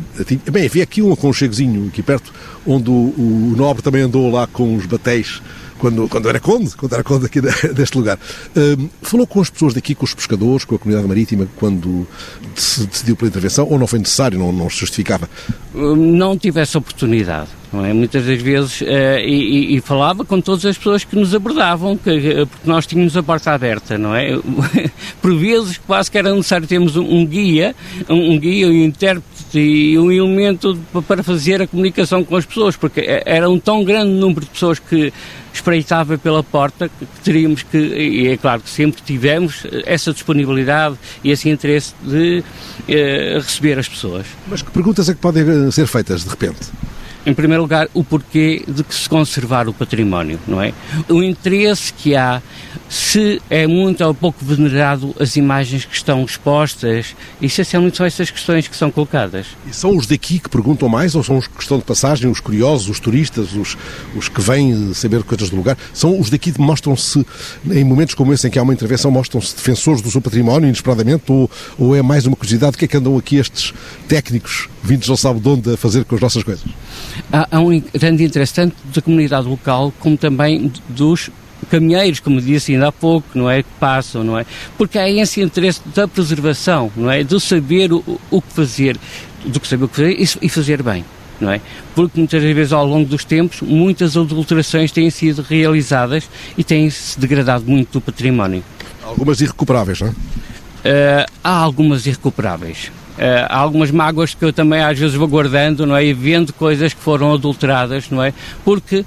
bem, 0.51 0.67
havia 0.67 0.83
aqui 0.83 1.03
um 1.03 1.13
aconchegozinho 1.13 1.89
aqui 1.89 2.03
perto, 2.03 2.33
onde 2.67 2.91
o, 2.91 2.93
o 2.93 3.55
nobre 3.57 3.83
também 3.83 4.03
andou 4.03 4.31
lá 4.31 4.47
com 4.47 4.75
os 4.77 4.87
batéis 4.87 5.41
quando, 5.79 6.09
quando 6.09 6.29
era 6.29 6.41
conde, 6.41 6.75
quando 6.75 6.93
era 6.95 7.05
conde 7.05 7.27
aqui 7.27 7.41
deste 7.75 7.97
lugar. 7.97 8.19
Uh, 8.57 8.89
falou 9.03 9.27
com 9.27 9.41
as 9.41 9.51
pessoas 9.51 9.75
daqui, 9.75 9.95
com 9.95 10.05
os 10.05 10.15
pescadores, 10.15 10.65
com 10.65 10.75
a 10.75 10.79
comunidade 10.79 11.07
marítima, 11.07 11.47
quando 11.57 12.07
se 12.55 12.87
decidiu 12.87 13.15
pela 13.15 13.29
intervenção, 13.29 13.69
ou 13.69 13.79
não 13.79 13.87
foi 13.87 13.99
necessário, 13.99 14.39
não, 14.39 14.53
não 14.53 14.71
se 14.71 14.79
justificava? 14.79 15.29
Não 15.75 16.37
tive 16.39 16.61
essa 16.61 16.79
oportunidade. 16.79 17.51
É? 17.85 17.93
Muitas 17.93 18.25
das 18.25 18.41
vezes, 18.41 18.81
uh, 18.81 19.19
e, 19.25 19.77
e, 19.77 19.81
falava 19.81 20.25
com 20.25 20.41
todas 20.41 20.65
as 20.65 20.77
pessoas 20.77 21.05
que 21.05 21.17
nos 21.17 21.35
abordavam, 21.35 21.97
que, 21.97 22.47
porque 22.47 22.69
nós 22.69 22.87
tínhamos 22.87 23.17
a 23.17 23.23
porta 23.23 23.53
aberta, 23.53 23.99
não 23.99 24.15
é? 24.15 24.39
Por 25.21 25.37
vezes 25.37 25.79
quase 25.79 26.11
que 26.11 26.19
era 26.19 26.35
necessário 26.35 26.67
termos 26.67 26.97
um, 26.97 27.05
um 27.05 27.27
guia, 27.27 27.75
um, 28.09 28.33
um, 28.33 28.39
guia, 28.39 28.69
um 28.69 28.73
intérprete 28.73 29.59
e 29.59 29.99
um 29.99 30.11
elemento 30.11 30.79
para 31.07 31.23
fazer 31.23 31.63
a 31.63 31.67
comunicação 31.67 32.25
com 32.25 32.37
as 32.37 32.45
pessoas, 32.45 32.77
porque 32.77 33.05
era 33.25 33.49
um 33.49 33.59
tão 33.59 33.85
grande 33.85 34.13
número 34.13 34.41
de 34.41 34.51
pessoas 34.51 34.79
que 34.79 35.13
espreitava 35.57 36.19
pela 36.19 36.43
porta, 36.43 36.89
que 36.89 37.07
teríamos 37.25 37.63
que, 37.63 37.79
e 37.79 38.29
é 38.29 38.37
claro 38.37 38.63
que 38.63 38.71
sempre 38.71 39.03
tivemos 39.03 39.67
essa 39.85 40.13
disponibilidade 40.13 40.97
e 41.25 41.31
esse 41.31 41.49
interesse 41.49 41.95
de 42.03 42.45
eh, 42.89 43.39
receber 43.41 43.79
as 43.79 43.89
pessoas. 43.89 44.27
Mas 44.47 44.63
que 44.63 44.71
perguntas 44.71 45.09
é 45.09 45.15
que 45.15 45.21
podem 45.21 45.45
eh, 45.49 45.71
ser 45.71 45.87
feitas 45.87 46.25
de 46.25 46.31
repente? 46.31 46.71
Em 47.27 47.35
primeiro 47.35 47.61
lugar, 47.61 47.89
o 47.93 48.05
porquê 48.05 48.63
de 48.69 48.85
que 48.85 48.95
se 48.95 49.09
conservar 49.09 49.69
o 49.69 49.75
património, 49.75 50.39
não 50.47 50.63
é? 50.63 50.73
O 51.09 51.21
interesse 51.21 51.93
que 51.93 52.15
há, 52.15 52.41
se 52.89 53.43
é 53.51 53.67
muito 53.67 54.05
ou 54.05 54.15
pouco 54.15 54.45
venerado 54.45 55.13
as 55.19 55.35
imagens 55.35 55.85
que 55.85 55.97
estão 55.97 56.25
expostas, 56.25 57.17
essencialmente 57.43 57.97
são 57.97 58.07
essas 58.07 58.31
questões 58.31 58.69
que 58.69 58.77
são 58.77 58.93
colocadas. 58.93 59.47
E 59.67 59.75
são 59.75 59.97
os 59.97 60.07
daqui 60.07 60.39
que 60.39 60.49
perguntam 60.49 60.89
mais 60.89 61.17
ou 61.17 61.25
são 61.25 61.37
os 61.37 61.49
que 61.49 61.61
estão 61.61 61.79
de 61.79 61.85
passagem, 61.85 62.31
os 62.31 62.39
curiosos, 62.39 62.89
os 62.89 63.01
turistas, 63.01 63.55
os, 63.55 63.77
os 64.15 64.29
que 64.29 64.41
vêm 64.41 64.95
saber 64.95 65.25
coisas 65.25 65.51
do 65.51 65.57
lugar? 65.57 65.77
São 65.93 66.21
os 66.21 66.31
daqui 66.31 66.53
que 66.53 66.61
mostram-se, 66.61 67.27
em 67.69 67.83
momentos 67.83 68.15
como 68.15 68.33
esse 68.33 68.47
em 68.47 68.51
que 68.53 68.59
há 68.61 68.63
uma 68.63 68.73
intervenção, 68.73 69.11
mostram-se 69.11 69.57
defensores 69.57 70.01
do 70.01 70.13
seu 70.13 70.21
património, 70.21 70.69
inesperadamente, 70.69 71.25
ou, 71.27 71.51
ou 71.77 71.97
é 71.97 72.03
mais 72.03 72.25
uma 72.25 72.37
curiosidade? 72.37 72.77
O 72.77 72.79
que 72.79 72.85
é 72.85 72.89
que 72.89 72.97
andam 72.97 73.19
aqui 73.19 73.35
estes 73.35 73.75
técnicos 74.07 74.69
vindos 74.87 75.09
não 75.09 75.17
sabe 75.17 75.41
de 75.41 75.49
onde 75.49 75.75
a 75.75 75.77
fazer 75.77 76.05
com 76.05 76.15
as 76.15 76.21
nossas 76.21 76.43
coisas? 76.43 76.65
há, 77.33 77.49
há 77.51 77.61
um 77.61 77.83
grande 77.95 78.25
interesse 78.25 78.55
tanto 78.55 78.77
da 78.95 79.03
comunidade 79.03 79.47
local 79.47 79.93
como 79.99 80.17
também 80.17 80.73
dos 80.89 81.31
caminheiros, 81.71 82.21
como 82.21 82.41
disse 82.41 82.73
ainda 82.73 82.89
há 82.89 82.93
pouco, 82.93 83.27
não 83.35 83.51
é? 83.51 83.63
Que 83.63 83.69
passam, 83.81 84.23
não 84.23 84.39
é? 84.39 84.47
Porque 84.77 84.99
há 84.99 85.09
esse 85.09 85.41
interesse 85.41 85.81
da 85.95 86.07
preservação, 86.07 86.91
não 86.97 87.11
é? 87.11 87.23
De 87.23 87.41
saber 87.41 87.93
o, 87.93 88.21
o 88.31 88.43
que 88.43 88.53
fazer, 88.53 88.97
do 89.45 89.59
que 89.59 89.67
saber 89.67 89.85
o 89.85 89.89
que 89.89 89.97
fazer 89.97 90.13
e, 90.13 90.47
e 90.47 90.49
fazer 90.49 90.83
bem, 90.83 91.05
não 91.41 91.51
é? 91.51 91.61
Porque 91.95 92.19
muitas 92.19 92.43
vezes 92.43 92.73
ao 92.73 92.87
longo 92.87 93.09
dos 93.09 93.25
tempos 93.25 93.63
muitas 93.63 94.17
adulterações 94.17 94.93
têm 94.93 95.11
sido 95.11 95.43
realizadas 95.43 96.29
e 96.57 96.63
têm-se 96.63 97.19
degradado 97.19 97.65
muito 97.67 97.99
o 97.99 98.01
património. 98.01 98.63
Algumas 99.03 99.41
irrecuperáveis, 99.41 100.01
não 100.01 100.09
é? 100.09 100.11
Uh, 100.11 101.27
há 101.43 101.51
algumas 101.51 102.07
irrecuperáveis. 102.07 102.93
Uh, 103.17 103.47
há 103.49 103.57
algumas 103.57 103.91
mágoas 103.91 104.35
que 104.35 104.45
eu 104.45 104.53
também 104.53 104.83
às 104.83 104.99
vezes 104.99 105.15
vou 105.15 105.27
guardando, 105.27 105.87
não 105.87 105.97
é? 105.97 106.05
E 106.05 106.13
vendo 106.13 106.53
coisas 106.53 106.93
que 106.93 107.01
foram 107.01 107.33
adulteradas, 107.33 108.11
não 108.11 108.23
é? 108.23 108.33
Porque 108.65 109.05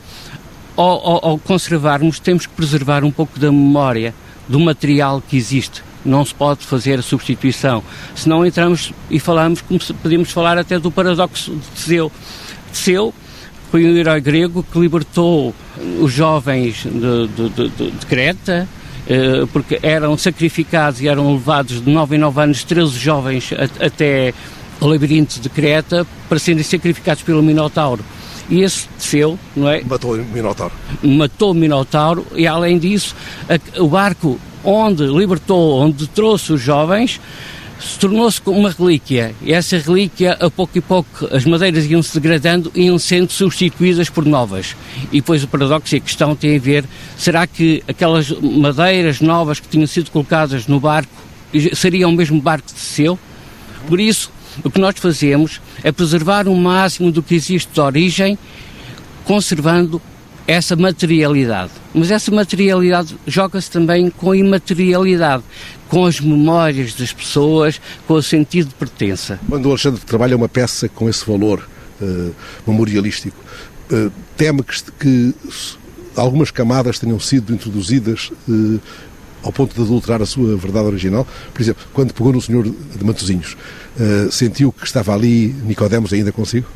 ao, 0.76 1.08
ao, 1.08 1.26
ao 1.26 1.38
conservarmos 1.38 2.20
temos 2.20 2.46
que 2.46 2.54
preservar 2.54 3.04
um 3.04 3.12
pouco 3.12 3.40
da 3.40 3.52
memória 3.52 4.14
do 4.48 4.60
material 4.60 5.22
que 5.22 5.38
existe. 5.38 5.84
Não 6.04 6.26
se 6.26 6.34
pode 6.34 6.66
fazer 6.66 7.00
a 7.00 7.02
substituição. 7.02 7.84
Senão 8.16 8.46
entramos 8.46 8.92
e 9.12 9.20
falamos, 9.20 9.62
como 9.62 9.80
podemos 10.02 10.32
falar 10.32 10.58
até 10.58 10.80
do 10.80 10.90
paradoxo 10.90 11.52
de 11.52 11.68
Teseu. 11.76 12.12
Teseu 12.72 13.14
foi 13.70 13.86
um 13.86 13.96
herói 13.96 14.20
grego 14.22 14.64
que 14.64 14.80
libertou 14.80 15.54
os 16.00 16.12
jovens 16.12 16.84
de, 16.84 17.28
de, 17.28 17.70
de, 17.70 17.92
de 17.92 18.06
Creta, 18.08 18.68
eh, 18.68 18.79
porque 19.52 19.80
eram 19.82 20.18
sacrificados 20.18 21.02
e 21.02 21.08
eram 21.08 21.34
levados 21.34 21.84
de 21.84 21.90
9 21.90 22.16
em 22.16 22.20
9 22.20 22.42
anos 22.42 22.64
13 22.64 22.98
jovens 22.98 23.50
até 23.80 24.34
o 24.80 24.88
labirinto 24.88 25.40
de 25.40 25.50
Creta 25.50 26.06
para 26.28 26.40
serem 26.40 26.64
sacrificados 26.64 27.24
pelo 27.24 27.42
Minotauro. 27.42 28.04
E 28.50 28.62
esse 28.62 28.88
desceu, 28.98 29.38
não 29.56 29.70
é? 29.70 29.82
Matou 29.84 30.16
o 30.16 30.26
Minotauro. 30.26 30.74
Matou 31.04 31.52
o 31.52 31.54
Minotauro 31.54 32.26
e, 32.36 32.48
além 32.48 32.80
disso, 32.80 33.16
a, 33.48 33.82
o 33.82 33.88
barco 33.88 34.40
onde 34.64 35.06
libertou, 35.06 35.80
onde 35.82 36.08
trouxe 36.08 36.54
os 36.54 36.62
jovens, 36.62 37.22
tornou-se 38.00 38.42
uma 38.46 38.70
relíquia. 38.70 39.34
E 39.42 39.54
essa 39.54 39.78
relíquia, 39.78 40.34
a 40.34 40.50
pouco 40.50 40.78
e 40.78 40.82
pouco, 40.82 41.28
as 41.32 41.46
madeiras 41.46 41.86
iam 41.86 42.02
se 42.02 42.20
degradando 42.20 42.72
e 42.76 42.84
iam 42.84 43.00
sendo 43.00 43.32
substituídas 43.32 44.10
por 44.10 44.26
novas. 44.26 44.76
E 45.12 45.18
depois 45.22 45.44
o 45.44 45.48
paradoxo 45.48 45.96
e 45.96 45.98
a 45.98 46.02
questão 46.02 46.36
tem 46.36 46.58
a 46.58 46.60
ver, 46.60 46.86
será 47.18 47.48
que 47.48 47.84
aquelas 47.88 48.30
madeiras 48.32 49.22
novas 49.22 49.60
que 49.60 49.68
tinham 49.68 49.88
sido 49.88 50.12
colocadas 50.12 50.68
no 50.68 50.80
barco 50.80 51.12
seriam 51.74 52.12
o 52.12 52.16
mesmo 52.16 52.42
barco 52.42 52.68
de 52.74 52.80
seu? 52.80 53.18
Por 53.88 54.00
isso, 54.00 54.32
o 54.64 54.70
que 54.70 54.80
nós 54.80 54.96
fazemos 54.98 55.62
é 55.84 55.92
preservar 55.92 56.48
o 56.48 56.56
máximo 56.56 57.12
do 57.12 57.24
que 57.24 57.36
existe 57.36 57.72
de 57.74 57.80
origem, 57.80 58.38
conservando 59.24 60.02
essa 60.50 60.76
materialidade. 60.76 61.72
Mas 61.94 62.10
essa 62.10 62.32
materialidade 62.32 63.16
joga-se 63.28 63.70
também 63.70 64.10
com 64.10 64.32
a 64.32 64.38
imaterialidade, 64.38 65.44
com 65.88 66.08
as 66.08 66.20
memórias 66.20 66.96
das 66.96 67.14
pessoas, 67.14 67.80
com 68.08 68.16
o 68.16 68.24
sentido 68.24 68.70
de 68.70 68.74
pertença. 68.74 69.40
Quando 69.48 69.68
o 69.68 69.70
Alexandre 69.70 70.02
trabalha 70.02 70.36
uma 70.36 70.50
peça 70.50 70.90
com 70.90 71.08
esse 71.08 71.24
valor 71.24 71.70
uh, 72.02 72.34
memorialístico, 72.66 73.38
uh, 73.92 74.12
teme 74.36 74.64
que, 74.64 74.92
que, 75.00 75.36
algumas 76.16 76.50
camadas 76.50 76.98
tenham 76.98 77.20
sido 77.20 77.54
introduzidas 77.54 78.32
uh, 78.48 78.80
ao 79.44 79.54
ponto 79.54 79.76
de 79.76 79.82
adulterar 79.84 80.20
a 80.20 80.26
sua 80.26 80.58
verdade 80.58 80.88
original? 80.88 81.28
Por 81.54 81.62
exemplo, 81.62 81.84
quando 81.94 82.12
pegou 82.12 82.34
no 82.34 82.42
Senhor 82.42 82.64
de 82.64 83.06
Matosinhos, 83.06 83.56
sentiu 84.32 84.72
que 84.72 84.86
estava 84.86 85.14
ali 85.14 85.56
Nicodemos 85.64 86.12
ainda 86.12 86.32
consigo? 86.32 86.68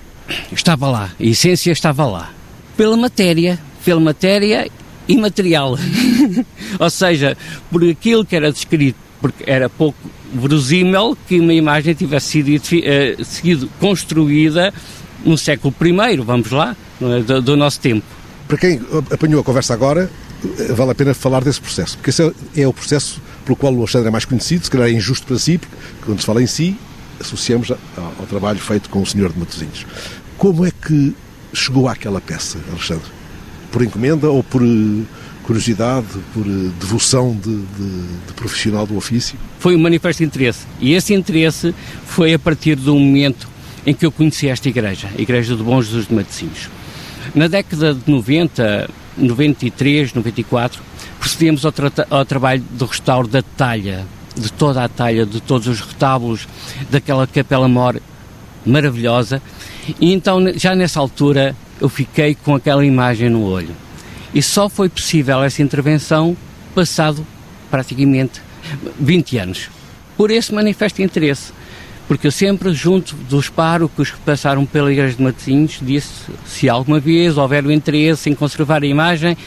Estava 0.51 0.89
lá, 0.89 1.11
a 1.19 1.23
essência 1.23 1.71
estava 1.71 2.05
lá 2.05 2.31
pela 2.75 2.97
matéria, 2.97 3.59
pela 3.83 3.99
matéria 3.99 4.69
imaterial. 5.07 5.77
Ou 6.79 6.89
seja, 6.89 7.37
por 7.71 7.83
aquilo 7.83 8.25
que 8.25 8.35
era 8.35 8.51
descrito, 8.51 8.97
porque 9.21 9.43
era 9.47 9.69
pouco 9.69 9.97
verosímil 10.33 11.17
que 11.27 11.39
uma 11.39 11.53
imagem 11.53 11.93
tivesse 11.93 12.43
sido, 12.43 12.49
uh, 12.49 13.25
sido 13.25 13.69
construída 13.79 14.73
no 15.23 15.37
século 15.37 15.73
I, 15.81 16.17
vamos 16.17 16.51
lá, 16.51 16.75
é? 17.01 17.19
do, 17.21 17.41
do, 17.41 17.57
nosso 17.57 17.79
tempo. 17.79 18.05
Para 18.47 18.57
quem 18.57 18.81
apanhou 19.11 19.41
a 19.41 19.43
conversa 19.43 19.73
agora, 19.73 20.09
eh, 20.59 20.73
vale 20.73 20.91
a 20.91 20.95
pena 20.95 21.13
falar 21.13 21.43
desse 21.43 21.61
processo, 21.61 21.97
porque 21.97 22.09
esse 22.09 22.21
é, 22.21 22.61
é 22.61 22.67
o 22.67 22.73
processo 22.73 23.21
pelo 23.45 23.55
qual 23.55 23.73
o 23.73 23.77
Alexandre 23.77 24.09
é 24.09 24.11
mais 24.11 24.25
conhecido, 24.25 24.65
se 24.65 24.71
calhar 24.71 24.89
é 24.89 24.91
injusto 24.91 25.25
para 25.25 25.37
si, 25.37 25.57
porque 25.57 25.75
quando 26.05 26.19
se 26.19 26.25
fala 26.25 26.43
em 26.43 26.47
si, 26.47 26.77
associamos 27.21 27.71
ao, 27.71 27.77
ao 28.19 28.25
trabalho 28.25 28.59
feito 28.59 28.89
com 28.89 29.01
o 29.01 29.05
Senhor 29.05 29.31
de 29.31 29.39
Matosinhos. 29.39 29.85
Como 30.37 30.65
é 30.65 30.71
que 30.71 31.15
chegou 31.53 31.87
àquela 31.87 32.19
peça, 32.19 32.57
Alexandre? 32.69 33.05
Por 33.71 33.81
encomenda 33.81 34.29
ou 34.29 34.43
por 34.43 34.61
eh, 34.61 35.03
curiosidade, 35.43 36.07
por 36.33 36.45
eh, 36.45 36.71
devoção 36.79 37.35
de, 37.35 37.55
de, 37.55 38.07
de, 38.27 38.33
profissional 38.35 38.85
do 38.85 38.97
ofício? 38.97 39.37
Foi 39.59 39.75
um 39.75 39.79
manifesto 39.79 40.19
de 40.19 40.25
interesse. 40.25 40.65
E 40.79 40.93
esse 40.93 41.13
interesse 41.13 41.73
foi 42.05 42.33
a 42.33 42.39
partir 42.39 42.75
do 42.75 42.95
momento 42.95 43.47
em 43.85 43.93
que 43.93 44.05
eu 44.05 44.11
conheci 44.11 44.47
esta 44.47 44.69
igreja, 44.69 45.09
a 45.17 45.21
Igreja 45.21 45.55
do 45.55 45.63
Bom 45.63 45.81
Jesus 45.81 46.07
de 46.07 46.13
Matosinhos. 46.13 46.69
Na 47.35 47.47
década 47.47 47.93
de 47.93 48.09
90, 48.09 48.89
93, 49.17 50.13
94, 50.13 50.81
procedemos 51.19 51.65
ao, 51.65 51.71
tra 51.71 51.91
ao 52.09 52.25
trabalho 52.25 52.63
do 52.71 52.85
restauro 52.85 53.27
da 53.27 53.41
talha, 53.41 54.05
de 54.35 54.51
toda 54.51 54.83
a 54.83 54.89
talha, 54.89 55.25
de 55.25 55.41
todos 55.41 55.67
os 55.67 55.81
retábulos 55.81 56.47
daquela 56.89 57.27
capela-mor 57.27 57.99
maravilhosa, 58.65 59.41
e 59.99 60.13
então, 60.13 60.39
já 60.55 60.75
nessa 60.75 60.99
altura, 60.99 61.55
eu 61.79 61.89
fiquei 61.89 62.35
com 62.35 62.55
aquela 62.55 62.85
imagem 62.85 63.29
no 63.29 63.43
olho. 63.43 63.75
E 64.33 64.41
só 64.41 64.69
foi 64.69 64.89
possível 64.89 65.43
essa 65.43 65.61
intervenção 65.61 66.35
passado 66.73 67.25
praticamente 67.69 68.41
20 68.99 69.37
anos. 69.37 69.69
Por 70.17 70.31
esse 70.31 70.53
manifesto 70.53 71.01
interesse. 71.01 71.51
Porque 72.07 72.27
eu 72.27 72.31
sempre, 72.31 72.73
junto 72.73 73.15
dos 73.15 73.47
párocos 73.47 74.11
que 74.11 74.19
passaram 74.19 74.65
pela 74.65 74.91
Igreja 74.91 75.15
de 75.15 75.23
Matosinhos, 75.23 75.79
disse: 75.81 76.09
se 76.45 76.67
alguma 76.67 76.99
vez 76.99 77.37
houver 77.37 77.65
o 77.65 77.71
interesse 77.71 78.29
em 78.29 78.35
conservar 78.35 78.83
a 78.83 78.85
imagem, 78.85 79.37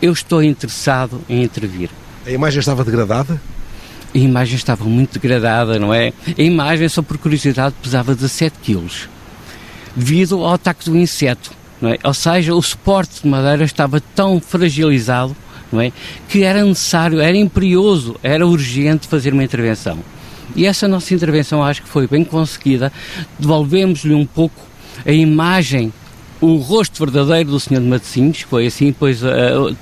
eu 0.00 0.12
estou 0.12 0.42
interessado 0.42 1.20
em 1.28 1.42
intervir. 1.42 1.90
A 2.26 2.30
imagem 2.30 2.60
estava 2.60 2.84
degradada? 2.84 3.40
A 4.14 4.18
imagem 4.18 4.56
estava 4.56 4.84
muito 4.84 5.18
degradada, 5.18 5.78
não 5.78 5.92
é? 5.92 6.12
A 6.26 6.42
imagem, 6.42 6.88
só 6.88 7.02
por 7.02 7.18
curiosidade, 7.18 7.74
pesava 7.82 8.14
17 8.14 8.58
quilos 8.62 9.08
devido 10.00 10.42
ao 10.42 10.54
ataque 10.54 10.88
do 10.88 10.96
inseto. 10.96 11.52
É? 11.82 11.98
Ou 12.04 12.12
seja, 12.12 12.54
o 12.54 12.62
suporte 12.62 13.22
de 13.22 13.28
madeira 13.28 13.64
estava 13.64 14.00
tão 14.00 14.40
fragilizado 14.40 15.34
é? 15.78 15.92
Que 16.28 16.42
era 16.42 16.64
necessário, 16.64 17.20
era 17.20 17.36
imperioso, 17.36 18.16
era 18.22 18.46
urgente 18.46 19.06
fazer 19.06 19.32
uma 19.32 19.44
intervenção. 19.44 19.98
E 20.56 20.66
essa 20.66 20.88
nossa 20.88 21.14
intervenção 21.14 21.62
acho 21.62 21.82
que 21.82 21.88
foi 21.88 22.08
bem 22.08 22.24
conseguida. 22.24 22.92
Devolvemos-lhe 23.38 24.14
um 24.14 24.26
pouco 24.26 24.60
a 25.06 25.12
imagem, 25.12 25.92
o 26.40 26.56
rosto 26.56 27.04
verdadeiro 27.04 27.50
do 27.50 27.60
Senhor 27.60 27.80
de 27.80 27.86
Matosinhos, 27.86 28.40
foi 28.40 28.66
assim, 28.66 28.92
pois 28.92 29.22
uh, 29.22 29.76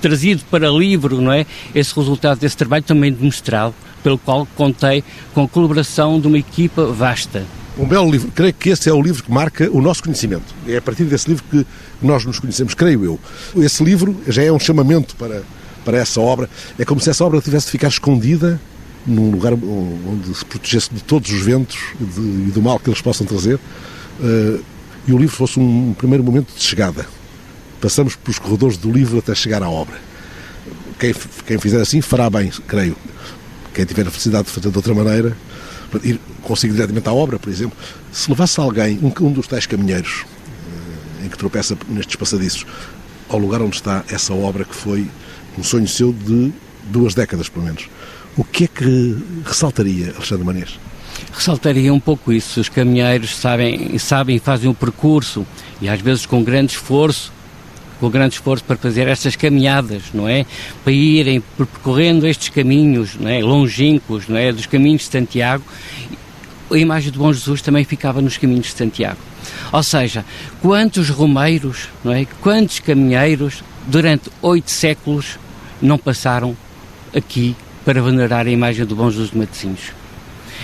trazido 0.00 0.42
para 0.50 0.70
livro, 0.70 1.20
não 1.20 1.32
é? 1.32 1.44
Esse 1.74 1.94
resultado 1.94 2.38
desse 2.38 2.56
trabalho 2.56 2.84
também 2.84 3.12
demonstrado, 3.12 3.74
pelo 4.02 4.16
qual 4.16 4.48
contei 4.56 5.04
com 5.34 5.44
a 5.44 5.48
colaboração 5.48 6.18
de 6.18 6.26
uma 6.26 6.38
equipa 6.38 6.86
vasta. 6.86 7.44
Um 7.76 7.86
belo 7.86 8.08
livro. 8.10 8.30
Creio 8.32 8.54
que 8.54 8.70
esse 8.70 8.88
é 8.88 8.92
o 8.92 9.02
livro 9.02 9.22
que 9.22 9.32
marca 9.32 9.68
o 9.70 9.80
nosso 9.80 10.02
conhecimento. 10.02 10.54
É 10.66 10.76
a 10.76 10.82
partir 10.82 11.04
desse 11.04 11.28
livro 11.28 11.44
que 11.50 11.66
nós 12.00 12.24
nos 12.24 12.38
conhecemos, 12.38 12.72
creio 12.74 13.04
eu. 13.04 13.20
Esse 13.56 13.82
livro 13.82 14.16
já 14.28 14.42
é 14.44 14.52
um 14.52 14.60
chamamento 14.60 15.16
para, 15.16 15.42
para 15.84 15.98
essa 15.98 16.20
obra. 16.20 16.48
É 16.78 16.84
como 16.84 17.00
se 17.00 17.10
essa 17.10 17.24
obra 17.24 17.40
tivesse 17.40 17.66
de 17.66 17.72
ficar 17.72 17.88
escondida 17.88 18.60
num 19.06 19.30
lugar 19.30 19.52
onde 19.52 20.34
se 20.34 20.44
protegesse 20.44 20.88
de 20.92 21.02
todos 21.02 21.30
os 21.30 21.40
ventos 21.40 21.76
e 22.00 22.50
do 22.52 22.62
mal 22.62 22.78
que 22.78 22.88
eles 22.88 23.00
possam 23.00 23.26
trazer. 23.26 23.56
Uh, 24.20 24.62
e 25.06 25.12
o 25.12 25.18
livro 25.18 25.34
fosse 25.34 25.58
um 25.58 25.94
primeiro 25.94 26.22
momento 26.22 26.54
de 26.54 26.62
chegada. 26.62 27.06
Passamos 27.80 28.14
pelos 28.16 28.38
corredores 28.38 28.76
do 28.76 28.90
livro 28.90 29.18
até 29.18 29.34
chegar 29.34 29.62
à 29.62 29.68
obra. 29.68 29.96
Quem, 30.98 31.12
quem 31.44 31.58
fizer 31.58 31.80
assim 31.80 32.00
fará 32.00 32.30
bem, 32.30 32.50
creio. 32.66 32.96
Quem 33.74 33.84
tiver 33.84 34.06
a 34.06 34.10
felicidade 34.10 34.44
de 34.44 34.50
fazer 34.50 34.70
de 34.70 34.76
outra 34.76 34.94
maneira, 34.94 35.36
ir 36.02 36.20
consigo 36.42 36.74
diretamente 36.74 37.08
à 37.08 37.12
obra, 37.12 37.38
por 37.38 37.50
exemplo, 37.50 37.76
se 38.12 38.28
levasse 38.28 38.58
alguém, 38.60 38.98
um, 39.02 39.26
um 39.26 39.32
dos 39.32 39.46
tais 39.46 39.66
caminheiros 39.66 40.22
uh, 40.22 41.24
em 41.24 41.28
que 41.28 41.36
tropeça 41.36 41.76
nestes 41.88 42.16
passadiços, 42.16 42.66
ao 43.28 43.38
lugar 43.38 43.62
onde 43.62 43.76
está 43.76 44.04
essa 44.08 44.32
obra 44.32 44.64
que 44.64 44.74
foi 44.74 45.06
um 45.58 45.62
sonho 45.62 45.88
seu 45.88 46.12
de 46.12 46.52
duas 46.84 47.14
décadas, 47.14 47.48
pelo 47.48 47.64
menos, 47.64 47.88
o 48.36 48.44
que 48.44 48.64
é 48.64 48.66
que 48.66 49.16
ressaltaria, 49.44 50.12
Alexandre 50.16 50.44
Manês? 50.44 50.78
Ressaltaria 51.32 51.92
um 51.92 52.00
pouco 52.00 52.32
isso. 52.32 52.60
Os 52.60 52.68
caminheiros 52.68 53.36
sabem, 53.36 53.98
sabem 53.98 54.38
fazem 54.38 54.68
o 54.68 54.74
percurso 54.74 55.46
e 55.80 55.88
às 55.88 56.00
vezes 56.00 56.26
com 56.26 56.42
grande 56.42 56.72
esforço 56.72 57.32
com 58.04 58.10
grande 58.10 58.34
esforço 58.34 58.62
para 58.64 58.76
fazer 58.76 59.08
estas 59.08 59.34
caminhadas, 59.34 60.02
não 60.12 60.28
é? 60.28 60.44
Para 60.82 60.92
irem 60.92 61.40
percorrendo 61.40 62.26
estes 62.26 62.50
caminhos, 62.50 63.16
não 63.18 63.30
é? 63.30 63.40
Longínquos, 63.40 64.28
não 64.28 64.36
é? 64.36 64.52
Dos 64.52 64.66
caminhos 64.66 65.02
de 65.02 65.08
Santiago. 65.08 65.64
A 66.70 66.76
imagem 66.76 67.10
de 67.10 67.18
Bom 67.18 67.32
Jesus 67.32 67.62
também 67.62 67.82
ficava 67.82 68.20
nos 68.20 68.36
caminhos 68.36 68.66
de 68.66 68.72
Santiago. 68.72 69.16
Ou 69.72 69.82
seja, 69.82 70.22
quantos 70.60 71.08
romeiros, 71.08 71.88
não 72.04 72.12
é? 72.12 72.26
Quantos 72.42 72.78
caminheiros 72.78 73.64
durante 73.86 74.30
oito 74.42 74.70
séculos 74.70 75.38
não 75.80 75.96
passaram 75.96 76.54
aqui 77.16 77.56
para 77.86 78.02
venerar 78.02 78.46
a 78.46 78.50
imagem 78.50 78.84
do 78.84 78.94
Bom 78.94 79.10
Jesus 79.10 79.30
de 79.30 79.38
Matosinhos? 79.38 80.03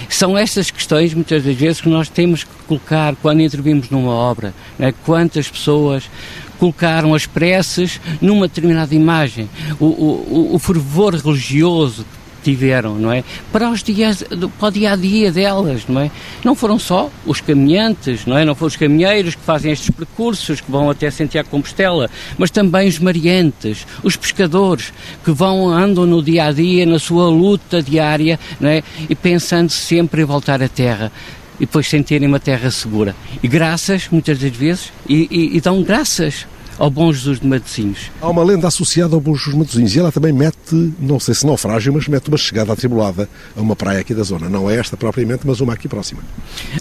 São 0.08 0.36
estas 0.36 0.70
questões, 0.70 1.14
muitas 1.14 1.44
das 1.44 1.54
vezes, 1.54 1.80
que 1.80 1.88
nós 1.88 2.08
temos 2.08 2.44
que 2.44 2.50
colocar 2.66 3.14
quando 3.16 3.40
intervimos 3.40 3.90
numa 3.90 4.12
obra. 4.12 4.54
É? 4.78 4.92
Quantas 4.92 5.48
pessoas 5.48 6.10
colocaram 6.58 7.14
as 7.14 7.24
preces 7.24 7.98
numa 8.20 8.46
determinada 8.46 8.94
imagem. 8.94 9.48
O, 9.80 9.86
o, 9.86 10.54
o 10.54 10.58
fervor 10.58 11.14
religioso 11.14 12.04
tiveram, 12.42 12.94
não 12.96 13.12
é? 13.12 13.24
Para 13.52 13.70
os 13.70 13.82
dias, 13.82 14.24
para 14.58 14.68
o 14.68 14.70
dia 14.70 14.92
a 14.92 14.96
dia 14.96 15.30
delas, 15.30 15.82
não 15.88 16.00
é? 16.00 16.10
Não 16.44 16.54
foram 16.54 16.78
só 16.78 17.10
os 17.26 17.40
caminhantes, 17.40 18.26
não 18.26 18.36
é? 18.36 18.44
Não 18.44 18.54
foram 18.54 18.68
os 18.68 18.76
caminheiros 18.76 19.34
que 19.34 19.42
fazem 19.42 19.72
estes 19.72 19.90
percursos, 19.90 20.60
que 20.60 20.70
vão 20.70 20.90
até 20.90 21.10
Santiago 21.10 21.48
Compostela, 21.48 22.10
mas 22.38 22.50
também 22.50 22.88
os 22.88 22.98
mariantes, 22.98 23.86
os 24.02 24.16
pescadores, 24.16 24.92
que 25.24 25.30
vão, 25.30 25.70
andam 25.70 26.06
no 26.06 26.22
dia 26.22 26.46
a 26.46 26.52
dia, 26.52 26.86
na 26.86 26.98
sua 26.98 27.28
luta 27.28 27.82
diária, 27.82 28.38
não 28.58 28.68
é? 28.68 28.82
E 29.08 29.14
pensando 29.14 29.70
sempre 29.70 30.22
em 30.22 30.24
voltar 30.24 30.62
à 30.62 30.68
terra 30.68 31.12
e 31.56 31.66
depois 31.66 31.86
sentirem 31.86 32.26
uma 32.26 32.40
terra 32.40 32.70
segura. 32.70 33.14
E 33.42 33.46
graças, 33.46 34.08
muitas 34.10 34.38
das 34.38 34.50
vezes, 34.50 34.92
e, 35.06 35.28
e, 35.30 35.56
e 35.58 35.60
dão 35.60 35.82
graças 35.82 36.46
ao 36.80 36.90
Bom 36.90 37.12
Jesus 37.12 37.38
de 37.38 37.46
Matosinhos. 37.46 38.10
Há 38.22 38.28
uma 38.30 38.42
lenda 38.42 38.66
associada 38.66 39.14
ao 39.14 39.20
Bom 39.20 39.34
Jesus 39.34 39.52
de 39.52 39.58
Matosinhos 39.58 39.94
e 39.94 39.98
ela 39.98 40.10
também 40.10 40.32
mete, 40.32 40.94
não 40.98 41.20
sei 41.20 41.34
se 41.34 41.46
naufrágio, 41.46 41.92
mas 41.92 42.08
mete 42.08 42.28
uma 42.28 42.38
chegada 42.38 42.72
atribulada 42.72 43.28
a 43.54 43.60
uma 43.60 43.76
praia 43.76 44.00
aqui 44.00 44.14
da 44.14 44.22
zona. 44.22 44.48
Não 44.48 44.68
é 44.68 44.78
esta 44.78 44.96
propriamente, 44.96 45.42
mas 45.44 45.60
uma 45.60 45.74
aqui 45.74 45.86
próxima. 45.86 46.22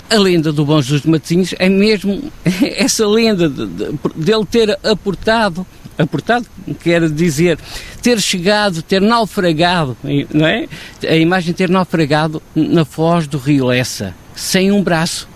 A 0.10 0.16
lenda 0.16 0.54
do 0.54 0.66
Bom 0.66 0.82
Jesus 0.82 1.02
de 1.02 1.10
Matosinhos 1.10 1.54
é 1.60 1.68
mesmo 1.68 2.32
essa 2.64 3.06
lenda 3.06 3.50
de, 3.50 3.68
de, 3.68 3.86
dele 4.16 4.46
ter 4.50 4.80
aportado 4.84 5.68
aportado, 5.98 6.48
quer 6.82 7.10
dizer, 7.10 7.60
ter 8.02 8.22
chegado, 8.22 8.82
ter 8.82 9.02
naufragado, 9.02 9.98
não 10.34 10.48
é? 10.48 10.66
A 11.06 11.18
imagem 11.18 11.54
ter 11.54 11.70
naufragado 11.70 12.42
na 12.56 12.86
foz 12.86 13.28
do 13.28 13.38
rio 13.38 13.66
Lessa, 13.66 14.16
sem 14.34 14.72
um 14.72 14.82
braço. 14.82 15.28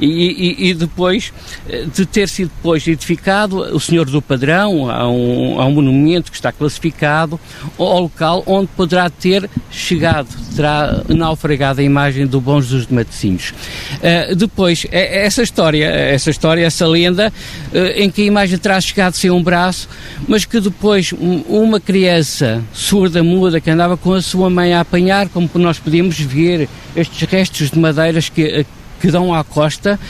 E, 0.00 0.06
e, 0.06 0.70
e, 0.70 0.74
depois 0.74 1.32
eh, 1.68 1.86
de 1.92 2.06
ter 2.06 2.28
sido 2.28 2.50
depois 2.56 2.86
edificado 2.86 3.58
o 3.74 3.80
Senhor 3.80 4.06
do 4.06 4.20
Padrão, 4.20 4.90
há 4.90 5.08
um, 5.08 5.60
há 5.60 5.66
um 5.66 5.72
monumento 5.72 6.30
que 6.30 6.36
está 6.36 6.52
classificado 6.52 7.38
ao 7.78 8.00
local 8.02 8.42
onde 8.46 8.68
poderá 8.68 9.08
ter 9.10 9.48
chegado, 9.70 10.28
terá 10.54 11.02
naufragado 11.08 11.80
a 11.80 11.84
imagem 11.84 12.26
do 12.26 12.40
Bom 12.40 12.60
Jesus 12.60 12.86
de 12.86 12.94
Matosinhos. 12.94 13.50
Uh, 13.50 14.34
depois, 14.34 14.86
é, 14.90 15.24
essa 15.24 15.42
história, 15.42 15.86
essa 15.86 16.30
história, 16.30 16.64
essa 16.64 16.86
lenda, 16.86 17.32
uh, 17.72 17.78
em 17.96 18.10
que 18.10 18.22
a 18.22 18.24
imagem 18.24 18.58
terá 18.58 18.80
chegado 18.80 19.14
sem 19.14 19.30
um 19.30 19.42
braço, 19.42 19.88
mas 20.28 20.44
que 20.44 20.60
depois 20.60 21.12
um, 21.12 21.40
uma 21.48 21.80
criança 21.80 22.62
surda, 22.72 23.22
muda, 23.22 23.60
que 23.60 23.70
andava 23.70 23.96
com 23.96 24.12
a 24.12 24.22
sua 24.22 24.48
mãe 24.48 24.72
a 24.72 24.80
apanhar, 24.80 25.28
como 25.28 25.48
nós 25.54 25.78
podíamos 25.78 26.18
ver, 26.18 26.68
estes 26.94 27.28
restos 27.28 27.70
de 27.70 27.78
madeiras 27.78 28.28
que 28.28 28.64
que 29.04 29.10
dão 29.10 29.34
à 29.34 29.44
costa 29.44 30.00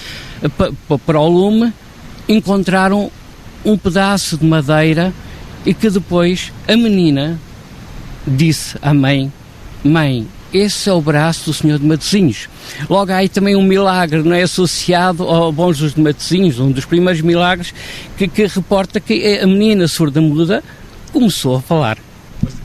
para 1.05 1.19
o 1.19 1.29
lume, 1.29 1.73
encontraram 2.29 3.11
um 3.65 3.77
pedaço 3.77 4.39
de 4.39 4.47
madeira 4.47 5.13
e 5.67 5.75
que 5.75 5.91
depois 5.91 6.53
a 6.69 6.77
menina 6.77 7.37
disse 8.25 8.79
à 8.81 8.95
mãe: 8.95 9.33
Mãe, 9.83 10.29
esse 10.53 10.89
é 10.89 10.93
o 10.93 11.01
braço 11.01 11.47
do 11.47 11.53
Senhor 11.53 11.81
de 11.81 11.85
Matosinhos. 11.85 12.49
Logo 12.89 13.11
há 13.11 13.17
aí 13.17 13.29
também 13.29 13.57
um 13.57 13.65
milagre, 13.65 14.23
não 14.23 14.33
é? 14.33 14.43
Associado 14.43 15.25
ao 15.25 15.51
Bom 15.51 15.73
Jesus 15.73 15.95
de 15.95 16.01
Matosinhos, 16.01 16.61
um 16.61 16.71
dos 16.71 16.85
primeiros 16.85 17.21
milagres 17.21 17.75
que, 18.17 18.29
que 18.29 18.47
reporta 18.47 19.01
que 19.01 19.39
a 19.39 19.47
menina 19.49 19.89
surda-muda 19.89 20.63
começou 21.13 21.57
a 21.57 21.61
falar. 21.61 21.99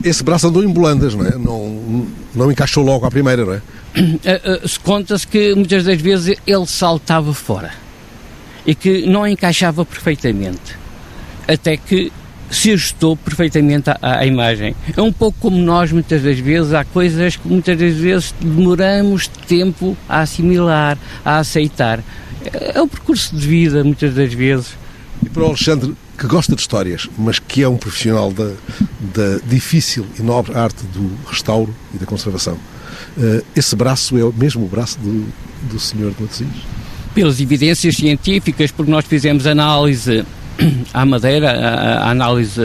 Esse 0.04 0.22
braço 0.22 0.46
andou 0.46 0.62
em 0.62 0.68
bolandas, 0.68 1.12
não 1.12 1.26
é? 1.26 1.36
Não, 1.36 2.06
não 2.36 2.52
encaixou 2.52 2.84
logo 2.84 3.04
à 3.04 3.10
primeira, 3.10 3.44
não 3.44 3.54
é? 3.54 3.62
Eh, 4.24 4.40
eh, 4.44 4.68
se 4.68 4.78
conta-se 4.78 5.26
que 5.26 5.54
muitas 5.54 5.84
das 5.84 6.00
vezes 6.00 6.38
ele 6.46 6.66
saltava 6.66 7.34
fora 7.34 7.72
e 8.64 8.74
que 8.74 9.06
não 9.06 9.26
encaixava 9.26 9.84
perfeitamente, 9.84 10.76
até 11.48 11.76
que 11.76 12.12
se 12.50 12.72
ajustou 12.72 13.16
perfeitamente 13.16 13.90
à, 13.90 13.98
à, 14.02 14.26
imagem. 14.26 14.74
É 14.96 15.00
um 15.00 15.12
pouco 15.12 15.38
como 15.40 15.56
nós, 15.56 15.92
muitas 15.92 16.22
das 16.22 16.38
vezes, 16.38 16.74
há 16.74 16.84
coisas 16.84 17.36
que 17.36 17.48
muitas 17.48 17.78
das 17.78 17.94
vezes 17.94 18.34
demoramos 18.40 19.28
tempo 19.28 19.96
a 20.08 20.20
assimilar, 20.20 20.98
a 21.24 21.38
aceitar. 21.38 22.00
É, 22.52 22.78
é 22.78 22.82
um 22.82 22.88
percurso 22.88 23.34
de 23.34 23.46
vida, 23.46 23.84
muitas 23.84 24.14
das 24.14 24.32
vezes. 24.32 24.76
E 25.22 25.28
para 25.28 25.42
o 25.42 25.46
Alexandre, 25.46 25.94
que 26.18 26.26
gosta 26.26 26.54
de 26.54 26.60
histórias, 26.60 27.08
mas 27.16 27.38
que 27.38 27.62
é 27.62 27.68
um 27.68 27.76
profissional 27.76 28.32
da, 28.32 28.52
da 29.14 29.38
difícil 29.46 30.06
e 30.18 30.22
nobre 30.22 30.56
arte 30.56 30.84
do 30.86 31.10
restauro 31.26 31.74
e 31.94 31.98
da 31.98 32.06
conservação, 32.06 32.58
esse 33.54 33.74
braço 33.76 34.16
é 34.16 34.24
o 34.24 34.32
mesmo 34.32 34.66
braço 34.66 34.98
do, 34.98 35.26
do 35.70 35.78
senhor 35.78 36.12
de 36.12 36.22
Matosinhos? 36.22 36.62
Pelas 37.14 37.40
evidências 37.40 37.96
científicas, 37.96 38.70
porque 38.70 38.90
nós 38.90 39.04
fizemos 39.04 39.46
análise 39.46 40.24
à 40.94 41.04
madeira, 41.04 41.50
a, 41.50 42.06
a 42.06 42.10
análise 42.10 42.60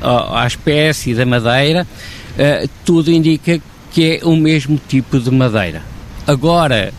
à, 0.00 0.42
à 0.42 0.46
espécie 0.46 1.14
da 1.14 1.26
madeira, 1.26 1.86
uh, 1.86 2.68
tudo 2.84 3.10
indica 3.10 3.60
que 3.90 4.18
é 4.20 4.26
o 4.26 4.36
mesmo 4.36 4.80
tipo 4.88 5.18
de 5.18 5.30
madeira. 5.30 5.82
Agora, 6.26 6.92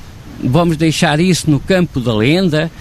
vamos 0.44 0.78
deixar 0.78 1.20
isso 1.20 1.50
no 1.50 1.60
campo 1.60 2.00
da 2.00 2.14
lenda, 2.14 2.72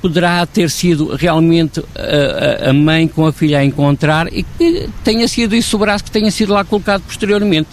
poderá 0.00 0.44
ter 0.46 0.70
sido 0.70 1.14
realmente 1.14 1.82
a, 1.94 2.70
a, 2.70 2.72
mãe 2.72 3.08
com 3.08 3.26
a 3.26 3.32
filha 3.32 3.58
a 3.58 3.64
encontrar 3.64 4.32
e 4.32 4.42
que 4.42 4.88
tenha 5.04 5.26
sido 5.26 5.54
isso 5.54 5.76
o 5.76 5.78
braço 5.78 6.04
que 6.04 6.10
tenha 6.10 6.30
sido 6.30 6.52
lá 6.52 6.64
colocado 6.64 7.02
posteriormente. 7.02 7.68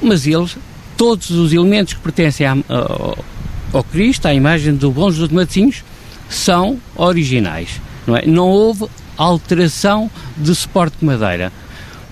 Mas 0.00 0.26
eles, 0.26 0.56
todos 1.02 1.30
os 1.30 1.52
elementos 1.52 1.94
que 1.94 2.00
pertencem 2.00 2.46
ao, 2.46 3.82
Cristo, 3.82 4.26
à 4.26 4.32
imagem 4.32 4.72
do 4.72 4.92
Bom 4.92 5.10
Jesus 5.10 5.30
de 5.30 5.34
Matosinhos, 5.34 5.82
são 6.30 6.78
originais. 6.94 7.80
Não, 8.06 8.16
é? 8.16 8.24
não 8.24 8.46
houve 8.46 8.86
alteração 9.16 10.08
de 10.36 10.54
suporte 10.54 10.98
de 11.00 11.04
madeira. 11.04 11.52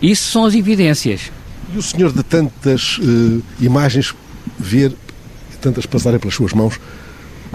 Isso 0.03 0.33
são 0.33 0.45
as 0.45 0.57
evidências. 0.57 1.31
E 1.73 1.79
o 1.79 1.83
senhor 1.83 2.13
de 2.13 2.25
tantas 2.25 2.99
uh, 2.99 3.41
imagens 3.61 4.13
ver 4.59 4.93
tantas 5.61 5.87
passarem 5.87 6.19
pelas 6.19 6.35
suas 6.35 6.53
mãos, 6.53 6.81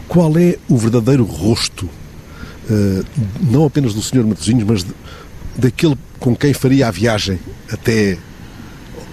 qual 0.07 0.37
é 0.37 0.57
o 0.69 0.77
verdadeiro 0.77 1.25
rosto, 1.25 1.85
uh, 2.69 3.05
não 3.41 3.65
apenas 3.65 3.93
do 3.93 4.01
Sr. 4.01 4.23
Matosinhos, 4.25 4.63
mas 4.63 4.85
de, 4.85 4.91
daquele 5.57 5.97
com 6.17 6.33
quem 6.33 6.53
faria 6.53 6.87
a 6.87 6.91
viagem 6.91 7.37
até 7.69 8.17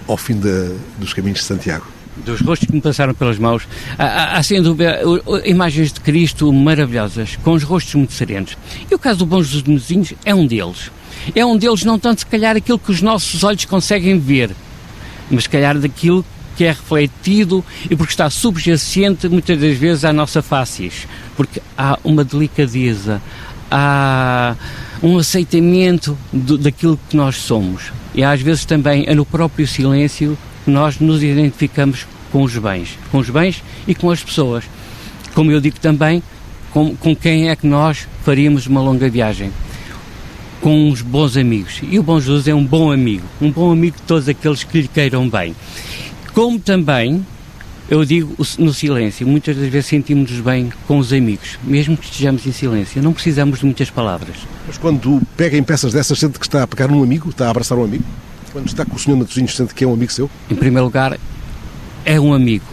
ao 0.07 0.15
fim 0.15 0.35
de, 0.35 0.73
dos 0.97 1.13
caminhos 1.13 1.39
de 1.39 1.45
Santiago? 1.45 1.92
Dos 2.17 2.41
rostos 2.41 2.67
que 2.67 2.75
me 2.75 2.81
passaram 2.81 3.13
pelas 3.13 3.39
mãos, 3.39 3.67
há, 3.97 4.37
há 4.37 4.43
sem 4.43 4.61
dúvida 4.61 5.01
imagens 5.45 5.91
de 5.91 5.99
Cristo 5.99 6.51
maravilhosas, 6.53 7.37
com 7.43 7.53
os 7.53 7.63
rostos 7.63 7.95
muito 7.95 8.13
serenos. 8.13 8.55
E 8.89 8.93
o 8.93 8.99
caso 8.99 9.19
do 9.19 9.25
Bom 9.25 9.41
Jesus 9.41 9.63
de 9.63 10.17
é 10.23 10.33
um 10.33 10.45
deles. 10.45 10.91
É 11.33 11.45
um 11.45 11.57
deles, 11.57 11.83
não 11.83 11.97
tanto 11.97 12.19
se 12.19 12.25
calhar 12.25 12.55
aquilo 12.55 12.77
que 12.77 12.91
os 12.91 13.01
nossos 13.01 13.43
olhos 13.43 13.65
conseguem 13.65 14.19
ver, 14.19 14.51
mas 15.31 15.43
se 15.43 15.49
calhar 15.49 15.77
daquilo 15.79 16.23
que 16.55 16.65
é 16.65 16.69
refletido 16.69 17.63
e 17.89 17.95
porque 17.95 18.13
está 18.13 18.29
subjacente 18.29 19.27
muitas 19.27 19.59
das 19.59 19.77
vezes 19.77 20.05
à 20.05 20.13
nossa 20.13 20.41
face, 20.41 20.91
porque 21.35 21.61
há 21.77 21.97
uma 22.03 22.23
delicadeza, 22.23 23.21
há 23.71 24.55
um 25.01 25.17
aceitamento 25.17 26.17
do, 26.31 26.57
daquilo 26.57 26.99
que 27.09 27.17
nós 27.17 27.37
somos. 27.37 27.91
E 28.13 28.23
às 28.23 28.41
vezes 28.41 28.65
também 28.65 29.05
é 29.07 29.15
no 29.15 29.25
próprio 29.25 29.67
silêncio 29.67 30.37
nós 30.69 30.99
nos 30.99 31.23
identificamos 31.23 32.05
com 32.31 32.43
os 32.43 32.57
bens, 32.57 32.97
com 33.11 33.19
os 33.19 33.29
bens 33.29 33.63
e 33.87 33.93
com 33.93 34.09
as 34.09 34.23
pessoas. 34.23 34.63
Como 35.33 35.51
eu 35.51 35.61
digo 35.61 35.79
também, 35.79 36.21
com, 36.71 36.95
com 36.95 37.15
quem 37.15 37.49
é 37.49 37.55
que 37.55 37.67
nós 37.67 38.07
faríamos 38.23 38.65
uma 38.65 38.81
longa 38.81 39.09
viagem? 39.09 39.51
Com 40.59 40.89
uns 40.89 41.01
bons 41.01 41.37
amigos. 41.37 41.81
E 41.83 41.99
o 41.99 42.03
Bom 42.03 42.19
Jesus 42.19 42.47
é 42.47 42.53
um 42.53 42.65
bom 42.65 42.91
amigo, 42.91 43.25
um 43.39 43.51
bom 43.51 43.71
amigo 43.71 43.97
de 43.97 44.03
todos 44.03 44.27
aqueles 44.27 44.63
que 44.63 44.81
lhe 44.81 44.87
queiram 44.87 45.29
bem. 45.29 45.55
Como 46.33 46.59
também, 46.59 47.23
eu 47.89 48.03
digo 48.03 48.35
no 48.57 48.73
silêncio, 48.73 49.27
muitas 49.27 49.55
das 49.55 49.67
vezes 49.67 49.87
sentimos-nos 49.87 50.39
bem 50.39 50.71
com 50.87 50.97
os 50.97 51.13
amigos, 51.13 51.59
mesmo 51.63 51.95
que 51.95 52.05
estejamos 52.05 52.45
em 52.47 52.51
silêncio, 52.51 53.03
não 53.03 53.13
precisamos 53.13 53.59
de 53.59 53.65
muitas 53.65 53.91
palavras. 53.91 54.37
Mas 54.65 54.77
quando 54.77 55.21
pega 55.37 55.57
em 55.57 55.63
peças 55.63 55.93
dessas, 55.93 56.17
sente 56.17 56.39
que 56.39 56.45
está 56.45 56.63
a 56.63 56.67
pegar 56.67 56.89
um 56.89 57.03
amigo, 57.03 57.29
está 57.29 57.47
a 57.47 57.49
abraçar 57.51 57.77
um 57.77 57.83
amigo? 57.83 58.05
Quando 58.53 58.67
está 58.67 58.85
com 58.85 58.95
o 58.95 58.99
senhor 58.99 59.17
Matosinhos, 59.17 59.55
sente 59.55 59.73
que 59.73 59.83
é 59.83 59.87
um 59.87 59.93
amigo 59.93 60.11
seu? 60.11 60.29
Em 60.47 60.55
primeiro 60.55 60.85
lugar, 60.85 61.17
é 62.05 62.19
um 62.19 62.35
amigo. 62.35 62.65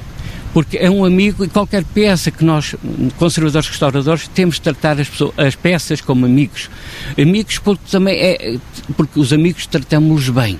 Porque 0.52 0.76
é 0.76 0.90
um 0.90 1.06
amigo 1.06 1.42
e 1.42 1.48
qualquer 1.48 1.84
peça 1.84 2.30
que 2.30 2.44
nós, 2.44 2.76
conservadores 3.18 3.66
restauradores, 3.66 4.28
temos 4.28 4.56
de 4.56 4.60
tratar 4.60 5.00
as, 5.00 5.08
pessoas, 5.08 5.32
as 5.38 5.54
peças 5.54 6.02
como 6.02 6.26
amigos. 6.26 6.68
Amigos 7.18 7.58
porque 7.58 7.82
também 7.90 8.14
é. 8.20 8.58
Porque 8.94 9.18
os 9.18 9.32
amigos 9.32 9.66
tratamos-los 9.66 10.28
bem 10.28 10.58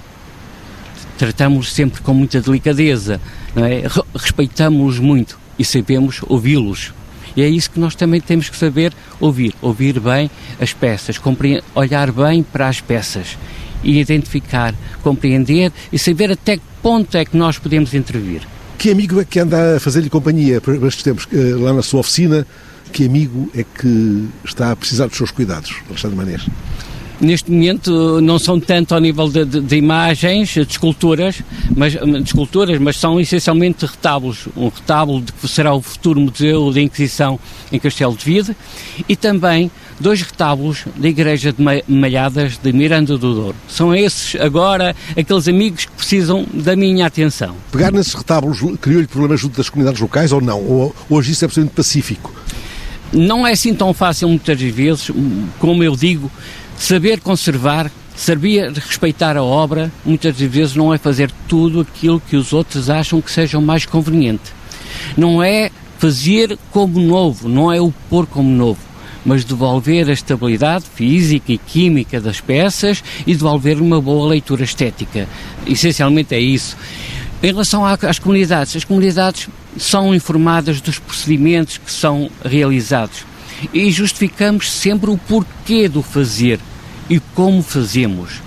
tratamos 1.18 1.74
sempre 1.74 2.00
com 2.00 2.14
muita 2.14 2.40
delicadeza, 2.40 3.20
é? 3.54 3.82
respeitamos-los 4.16 4.98
muito 4.98 5.38
e 5.58 5.64
sabemos 5.66 6.22
ouvi-los. 6.26 6.94
E 7.36 7.42
é 7.42 7.48
isso 7.48 7.70
que 7.70 7.78
nós 7.78 7.94
também 7.94 8.22
temos 8.22 8.48
que 8.48 8.56
saber 8.56 8.94
ouvir, 9.20 9.54
ouvir 9.60 10.00
bem 10.00 10.30
as 10.58 10.72
peças, 10.72 11.20
olhar 11.74 12.10
bem 12.10 12.42
para 12.42 12.68
as 12.68 12.80
peças 12.80 13.36
e 13.82 13.98
identificar, 13.98 14.74
compreender 15.02 15.72
e 15.92 15.98
saber 15.98 16.32
até 16.32 16.56
que 16.56 16.62
ponto 16.82 17.16
é 17.16 17.24
que 17.24 17.36
nós 17.36 17.58
podemos 17.58 17.94
intervir. 17.94 18.42
Que 18.78 18.90
amigo 18.90 19.20
é 19.20 19.24
que 19.24 19.38
anda 19.38 19.76
a 19.76 19.80
fazer-lhe 19.80 20.08
companhia 20.08 20.60
para 20.60 20.74
estes 20.86 21.02
tempos? 21.02 21.28
Eh, 21.32 21.54
lá 21.54 21.72
na 21.72 21.82
sua 21.82 22.00
oficina, 22.00 22.46
que 22.92 23.04
amigo 23.04 23.50
é 23.54 23.62
que 23.62 24.28
está 24.44 24.72
a 24.72 24.76
precisar 24.76 25.06
dos 25.06 25.16
seus 25.16 25.30
cuidados, 25.30 25.76
Alexandre 25.88 26.16
Manês? 26.16 26.46
neste 27.20 27.50
momento 27.50 28.20
não 28.20 28.38
são 28.38 28.58
tanto 28.58 28.94
ao 28.94 29.00
nível 29.00 29.28
de, 29.28 29.44
de, 29.44 29.60
de, 29.60 29.76
imagens, 29.76 30.48
de 30.48 30.62
esculturas, 30.62 31.42
mas, 31.76 31.92
de 31.92 32.22
esculturas, 32.22 32.78
mas 32.80 32.96
são 32.96 33.20
essencialmente 33.20 33.84
retábulos. 33.84 34.48
Um 34.56 34.68
retábulo 34.68 35.20
de 35.20 35.32
que 35.32 35.46
será 35.46 35.74
o 35.74 35.82
futuro 35.82 36.20
Museu 36.20 36.72
da 36.72 36.80
Inquisição 36.80 37.38
em 37.70 37.78
Castelo 37.78 38.16
de 38.16 38.24
Vide 38.24 38.56
e 39.08 39.14
também 39.14 39.70
dois 40.00 40.22
retábulos 40.22 40.84
da 40.96 41.08
Igreja 41.08 41.52
de 41.52 41.62
Malhadas 41.86 42.58
de 42.58 42.72
Miranda 42.72 43.18
do 43.18 43.34
Douro. 43.34 43.56
São 43.68 43.94
esses 43.94 44.40
agora 44.40 44.96
aqueles 45.16 45.46
amigos 45.46 45.84
que 45.84 45.92
precisam 45.92 46.46
da 46.52 46.74
minha 46.74 47.06
atenção. 47.06 47.54
Pegar 47.70 47.92
nesses 47.92 48.14
retábulos 48.14 48.58
criou-lhe 48.80 49.06
problemas 49.06 49.40
junto 49.40 49.56
das 49.56 49.68
comunidades 49.68 50.00
locais 50.00 50.32
ou 50.32 50.40
não? 50.40 50.60
Ou 50.64 50.94
hoje 51.08 51.32
isso 51.32 51.44
é 51.44 51.46
absolutamente 51.46 51.76
pacífico? 51.76 52.34
Não 53.12 53.46
é 53.46 53.52
assim 53.52 53.74
tão 53.74 53.92
fácil 53.92 54.28
muitas 54.28 54.60
vezes, 54.60 55.10
como 55.58 55.82
eu 55.82 55.96
digo, 55.96 56.30
Saber 56.80 57.20
conservar, 57.20 57.92
saber 58.16 58.72
respeitar 58.72 59.36
a 59.36 59.42
obra, 59.42 59.92
muitas 60.02 60.34
vezes 60.34 60.74
não 60.74 60.94
é 60.94 60.96
fazer 60.96 61.30
tudo 61.46 61.82
aquilo 61.82 62.18
que 62.18 62.36
os 62.36 62.54
outros 62.54 62.88
acham 62.88 63.20
que 63.20 63.30
seja 63.30 63.58
o 63.58 63.62
mais 63.62 63.84
conveniente. 63.84 64.50
Não 65.14 65.42
é 65.42 65.70
fazer 65.98 66.58
como 66.70 66.98
novo, 66.98 67.50
não 67.50 67.70
é 67.70 67.78
o 67.78 67.92
pôr 68.08 68.26
como 68.26 68.50
novo, 68.50 68.80
mas 69.24 69.44
devolver 69.44 70.08
a 70.08 70.12
estabilidade 70.12 70.84
física 70.94 71.52
e 71.52 71.58
química 71.58 72.20
das 72.20 72.40
peças 72.40 73.02
e 73.26 73.34
devolver 73.34 73.80
uma 73.80 74.00
boa 74.00 74.28
leitura 74.28 74.64
estética. 74.64 75.28
Essencialmente 75.66 76.34
é 76.34 76.40
isso. 76.40 76.76
Em 77.42 77.46
relação 77.46 77.84
às 77.84 78.18
comunidades, 78.18 78.76
as 78.76 78.84
comunidades 78.84 79.48
são 79.76 80.14
informadas 80.14 80.80
dos 80.80 80.98
procedimentos 80.98 81.78
que 81.78 81.90
são 81.90 82.30
realizados 82.44 83.24
e 83.72 83.90
justificamos 83.90 84.70
sempre 84.70 85.10
o 85.10 85.16
porquê 85.16 85.88
do 85.88 86.02
fazer 86.02 86.60
e 87.08 87.18
como 87.34 87.62
fazemos. 87.62 88.40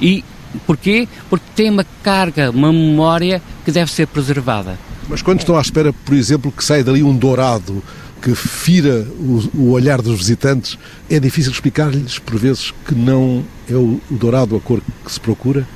E 0.00 0.24
porquê? 0.66 1.08
Porque 1.30 1.46
tem 1.54 1.70
uma 1.70 1.86
carga, 2.02 2.50
uma 2.50 2.72
memória 2.72 3.42
que 3.64 3.70
deve 3.70 3.90
ser 3.90 4.06
preservada. 4.06 4.78
Mas 5.08 5.22
quando 5.22 5.40
estão 5.40 5.56
à 5.56 5.60
espera, 5.60 5.92
por 5.92 6.14
exemplo, 6.14 6.52
que 6.52 6.64
saia 6.64 6.82
dali 6.82 7.02
um 7.02 7.16
dourado 7.16 7.82
que 8.24 8.34
fira 8.34 9.06
o, 9.20 9.50
o 9.54 9.70
olhar 9.72 10.00
dos 10.00 10.16
visitantes, 10.16 10.78
é 11.10 11.20
difícil 11.20 11.52
explicar-lhes, 11.52 12.18
por 12.18 12.38
vezes, 12.38 12.72
que 12.86 12.94
não 12.94 13.44
é 13.70 13.74
o, 13.74 14.00
o 14.10 14.14
dourado 14.14 14.56
a 14.56 14.60
cor 14.60 14.80
que 15.04 15.12
se 15.12 15.20
procura? 15.20 15.66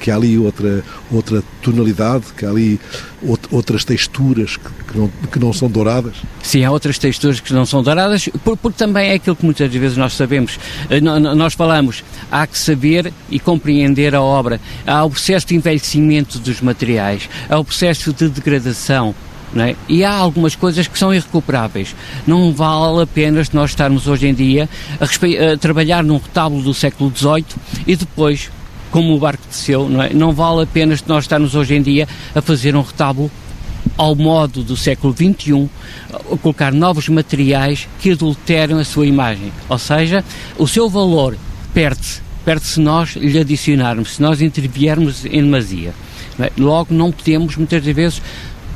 que 0.00 0.10
há 0.10 0.14
ali 0.14 0.38
outra, 0.38 0.84
outra 1.10 1.42
tonalidade, 1.60 2.26
que 2.36 2.46
há 2.46 2.50
ali 2.50 2.80
outras 3.50 3.84
texturas 3.84 4.56
que, 4.56 4.92
que, 4.92 4.96
não, 4.96 5.10
que 5.32 5.38
não 5.40 5.52
são 5.52 5.68
douradas? 5.68 6.14
Sim, 6.40 6.64
há 6.64 6.70
outras 6.70 6.98
texturas 6.98 7.40
que 7.40 7.52
não 7.52 7.66
são 7.66 7.82
douradas, 7.82 8.28
porque 8.44 8.78
também 8.78 9.10
é 9.10 9.14
aquilo 9.14 9.34
que 9.34 9.44
muitas 9.44 9.72
vezes 9.72 9.96
nós 9.96 10.14
sabemos. 10.14 10.56
Eh, 10.88 11.00
nós 11.00 11.54
falamos, 11.54 12.04
há 12.30 12.46
que 12.46 12.56
saber 12.56 13.12
e 13.28 13.40
compreender 13.40 14.14
a 14.14 14.22
obra. 14.22 14.60
Há 14.86 15.04
o 15.04 15.10
processo 15.10 15.48
de 15.48 15.56
envelhecimento 15.56 16.38
dos 16.38 16.60
materiais, 16.60 17.28
há 17.48 17.58
o 17.58 17.64
processo 17.64 18.12
de 18.12 18.28
degradação, 18.28 19.16
é? 19.56 19.74
E 19.88 20.04
há 20.04 20.12
algumas 20.12 20.54
coisas 20.54 20.86
que 20.86 20.98
são 20.98 21.12
irrecuperáveis. 21.12 21.94
Não 22.26 22.52
vale 22.52 23.02
a 23.02 23.06
pena 23.06 23.42
nós 23.52 23.70
estarmos 23.70 24.06
hoje 24.06 24.26
em 24.28 24.34
dia 24.34 24.68
a, 25.00 25.04
a, 25.04 25.56
trabalhar 25.56 26.04
num 26.04 26.18
retábulo 26.18 26.62
do 26.62 26.74
século 26.74 27.12
XVIII 27.14 27.44
e 27.86 27.96
depois 27.96 28.50
como 28.90 29.14
o 29.14 29.18
barco 29.18 29.42
desceu, 29.48 29.88
não, 29.88 30.02
é? 30.02 30.14
não 30.14 30.32
vale 30.32 30.62
a 30.62 30.66
pena 30.66 30.96
nós 31.06 31.24
estarmos 31.24 31.54
hoje 31.54 31.74
em 31.74 31.82
dia 31.82 32.08
a 32.34 32.40
fazer 32.40 32.74
um 32.74 32.80
retábulo 32.80 33.30
ao 33.96 34.14
modo 34.14 34.62
do 34.62 34.76
século 34.76 35.12
XXI, 35.12 35.68
a 36.12 36.36
colocar 36.36 36.72
novos 36.72 37.08
materiais 37.08 37.88
que 38.00 38.12
adulteram 38.12 38.78
a 38.78 38.84
sua 38.84 39.06
imagem. 39.06 39.52
Ou 39.68 39.78
seja, 39.78 40.24
o 40.56 40.66
seu 40.66 40.88
valor 40.88 41.36
perde-se, 41.74 42.20
perde-se 42.44 42.74
se 42.74 42.80
nós 42.80 43.16
lhe 43.16 43.38
adicionarmos, 43.38 44.16
se 44.16 44.22
nós 44.22 44.40
interviermos 44.40 45.24
em 45.24 45.42
demasia. 45.42 45.92
É? 46.38 46.52
Logo, 46.56 46.94
não 46.94 47.10
podemos, 47.10 47.56
muitas 47.56 47.84
vezes, 47.84 48.22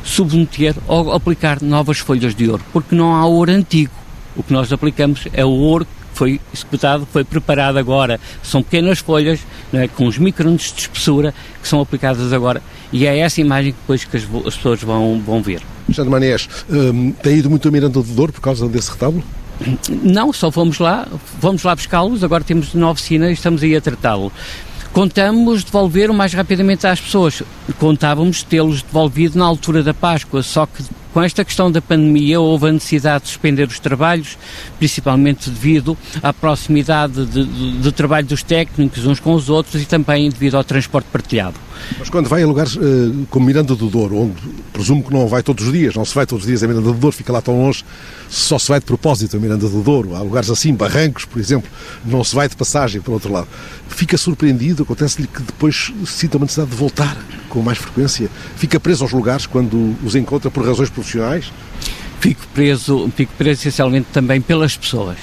submeter 0.03 0.75
ou 0.87 1.13
aplicar 1.13 1.61
novas 1.63 1.99
folhas 1.99 2.35
de 2.35 2.49
ouro, 2.49 2.63
porque 2.73 2.95
não 2.95 3.15
há 3.15 3.25
ouro 3.27 3.51
antigo. 3.51 3.93
O 4.37 4.43
que 4.43 4.53
nós 4.53 4.73
aplicamos 4.73 5.29
é 5.33 5.45
o 5.45 5.51
ouro 5.51 5.87
foi 6.15 6.41
executado, 6.53 7.07
foi 7.11 7.25
preparado 7.25 7.79
agora. 7.79 8.21
São 8.43 8.63
pequenas 8.63 8.99
folhas 8.99 9.41
é, 9.73 9.89
com 9.89 10.07
os 10.07 10.19
microns 10.19 10.73
de 10.73 10.83
espessura 10.83 11.35
que 11.61 11.69
são 11.69 11.81
aplicadas 11.81 12.33
agora 12.33 12.63
e 12.93 13.07
é 13.07 13.19
essa 13.19 13.41
imagem 13.41 13.73
que 13.73 13.79
depois 13.81 14.05
que 14.05 14.17
as, 14.17 14.25
as 14.47 14.57
pessoas 14.57 14.83
vão, 14.83 15.21
vão 15.25 15.43
ver. 15.43 15.63
Alexandre 15.87 16.11
Manés, 16.11 16.49
hum, 16.71 17.13
tem 17.23 17.39
ido 17.39 17.51
muito 17.51 17.67
a 17.67 17.71
Miranda 17.71 17.95
do 17.95 18.03
Douro 18.03 18.33
por 18.33 18.41
causa 18.41 18.69
desse 18.69 18.91
retábulo? 18.91 19.25
Não, 20.03 20.33
só 20.33 20.51
fomos 20.51 20.79
lá, 20.79 21.07
vamos 21.41 21.63
lá 21.63 21.75
buscá-los, 21.75 22.25
agora 22.25 22.43
temos 22.43 22.75
uma 22.75 22.91
oficina 22.91 23.31
e 23.31 23.33
estamos 23.33 23.63
aí 23.63 23.77
a 23.77 23.81
tratá-lo. 23.81 24.33
Contamos 24.93 25.65
devolver 25.65 26.11
o 26.11 26.15
mais 26.15 26.35
rapidamente 26.35 26.87
às 26.87 27.01
pessoas. 27.01 27.43
Contávamos 27.79 28.43
tê-los 28.43 28.83
devolvido 28.83 29.39
na 29.39 29.45
altura 29.45 29.83
da 29.83 29.95
Páscoa, 29.95 30.43
só 30.43 30.67
que 30.67 30.85
com 31.13 31.23
esta 31.23 31.45
questão 31.45 31.71
da 31.71 31.81
pandemia, 31.81 32.41
houve 32.41 32.69
a 32.69 32.73
necessidade 32.73 33.25
de 33.25 33.31
suspender 33.31 33.69
os 33.69 33.79
trabalhos, 33.79 34.39
principalmente 34.79 35.51
devido 35.51 35.97
à 36.23 36.33
proximidade 36.33 37.27
de, 37.27 37.45
de, 37.45 37.79
de 37.79 37.93
trabalho 37.93 38.27
dos 38.27 38.43
técnicos 38.43 39.05
uns 39.07 39.21
com 39.21 39.35
os 39.35 39.51
outros 39.51 39.83
e 39.83 39.85
também 39.85 40.31
devido 40.31 40.57
ao 40.57 40.65
transporte 40.65 41.07
partilhado. 41.13 41.57
Mas 41.99 42.09
quando 42.11 42.29
vai 42.29 42.43
a 42.43 42.47
lugares 42.47 42.77
uh, 42.77 43.27
como 43.31 43.47
Miranda 43.47 43.75
do 43.75 43.89
Douro, 43.89 44.17
onde 44.17 44.35
presumo 44.73 45.03
que 45.03 45.13
não 45.13 45.27
vai 45.29 45.43
todos 45.43 45.67
os 45.67 45.73
dias, 45.73 45.95
não 45.95 46.05
se 46.05 46.15
vai 46.15 46.27
todos 46.27 46.45
os 46.45 46.49
dias 46.49 46.63
a 46.63 46.67
Miranda 46.67 46.93
do 46.93 46.95
Douro, 46.95 47.17
fica 47.17 47.33
lá 47.33 47.41
tão 47.41 47.61
longe, 47.61 47.85
só 48.29 48.59
se 48.59 48.69
vai 48.69 48.81
de 48.81 48.87
propósito 48.87 49.37
a 49.37 49.41
Miranda 49.41 49.69
do 49.69 49.83
Douro. 49.83 50.15
Há 50.15 50.23
lugares 50.23 50.51
assim, 50.51 50.75
barrancos, 50.75 51.25
por 51.25 51.39
exemplo, 51.39 51.71
não 52.05 52.23
se 52.25 52.35
vai 52.35 52.49
de 52.49 52.57
passagem 52.57 53.01
para 53.01 53.11
o 53.11 53.15
outro 53.15 53.33
lado. 53.33 53.49
Fica 53.89 54.17
surpreendido, 54.17 54.83
acontece-lhe 54.83 55.27
que 55.27 55.43
depois 55.43 55.93
sinta 56.07 56.37
uma 56.37 56.45
necessidade 56.45 56.71
de 56.71 56.77
voltar 56.77 57.17
com 57.49 57.63
mais 57.63 57.79
frequência. 57.79 58.31
Fica 58.57 58.81
preso 58.81 59.05
aos 59.05 59.13
lugares 59.13 59.47
quando 59.47 59.95
os 60.03 60.15
encontra 60.15 60.51
por 60.51 60.65
razões 60.67 60.91
profissionais? 60.91 61.53
Fico 62.21 62.47
preso, 62.55 63.11
fico 63.17 63.33
preso 63.37 63.61
essencialmente 63.61 64.09
também 64.13 64.41
pelas 64.41 64.77
pessoas. 64.77 65.19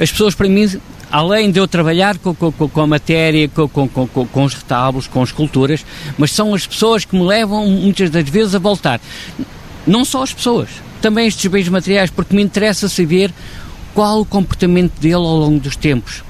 As 0.00 0.10
pessoas, 0.10 0.34
para 0.34 0.48
mim, 0.48 0.66
além 1.10 1.50
de 1.50 1.58
eu 1.58 1.66
trabalhar 1.66 2.18
com, 2.18 2.34
com, 2.34 2.52
com 2.52 2.80
a 2.80 2.86
matéria, 2.86 3.48
com, 3.48 3.68
com, 3.68 4.44
os 4.44 4.54
retábulos, 4.54 5.06
com 5.06 5.22
as 5.22 5.30
esculturas, 5.30 5.84
mas 6.16 6.30
são 6.30 6.54
as 6.54 6.66
pessoas 6.66 7.04
que 7.04 7.16
me 7.16 7.24
levam 7.24 7.66
muitas 7.66 8.10
das 8.10 8.28
vezes 8.28 8.54
a 8.54 8.58
voltar. 8.58 9.00
Não 9.86 10.04
só 10.04 10.22
as 10.22 10.32
pessoas, 10.32 10.68
também 11.00 11.26
estes 11.26 11.50
bens 11.50 11.68
materiais, 11.68 12.10
porque 12.10 12.34
me 12.34 12.42
interessa 12.42 12.88
saber 12.88 13.32
qual 13.94 14.20
o 14.20 14.24
comportamento 14.24 14.98
dele 15.00 15.14
ao 15.14 15.36
longo 15.36 15.58
dos 15.58 15.76
tempos. 15.76 16.22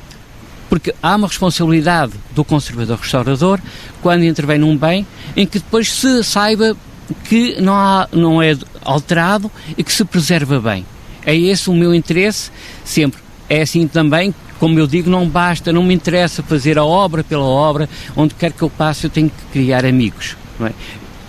Porque 0.69 0.95
há 1.03 1.17
uma 1.17 1.27
responsabilidade 1.27 2.13
do 2.33 2.45
conservador-restaurador 2.45 3.59
quando 4.01 4.25
intervém 4.25 4.59
num 4.59 4.77
bem 4.77 5.07
em 5.37 5.45
que 5.45 5.59
depois 5.59 5.93
se 5.93 6.23
saiba 6.23 6.77
que 7.25 7.61
não, 7.61 7.75
há, 7.75 8.09
não 8.13 8.41
é 8.41 8.57
alterado 8.85 9.51
e 9.77 9.83
que 9.83 9.93
se 9.93 10.05
preserva 10.05 10.61
bem. 10.61 10.87
É 11.27 11.37
esse 11.37 11.69
o 11.69 11.75
meu 11.75 11.93
interesse 11.93 12.51
sempre. 12.85 13.21
É 13.49 13.63
assim 13.63 13.87
também, 13.89 14.33
como 14.61 14.79
eu 14.79 14.87
digo, 14.87 15.11
não 15.11 15.27
basta, 15.27 15.73
não 15.73 15.83
me 15.83 15.95
interessa 15.95 16.43
fazer 16.43 16.79
a 16.79 16.85
obra 16.85 17.25
pela 17.25 17.43
obra, 17.43 17.89
onde 18.15 18.35
quer 18.35 18.53
que 18.53 18.63
eu 18.63 18.69
passe 18.69 19.05
eu 19.05 19.11
tenho 19.11 19.31
que 19.31 19.43
criar 19.51 19.87
amigos. 19.87 20.37
Não 20.59 20.67
é? 20.67 20.73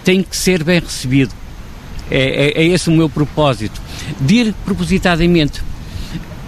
Tenho 0.03 0.23
que 0.23 0.35
ser 0.35 0.63
bem 0.63 0.81
recebido. 0.81 1.33
É, 2.09 2.59
é, 2.59 2.61
é 2.61 2.65
esse 2.67 2.89
o 2.89 2.91
meu 2.91 3.09
propósito. 3.09 3.81
De 4.19 4.35
ir 4.35 4.55
propositadamente 4.65 5.63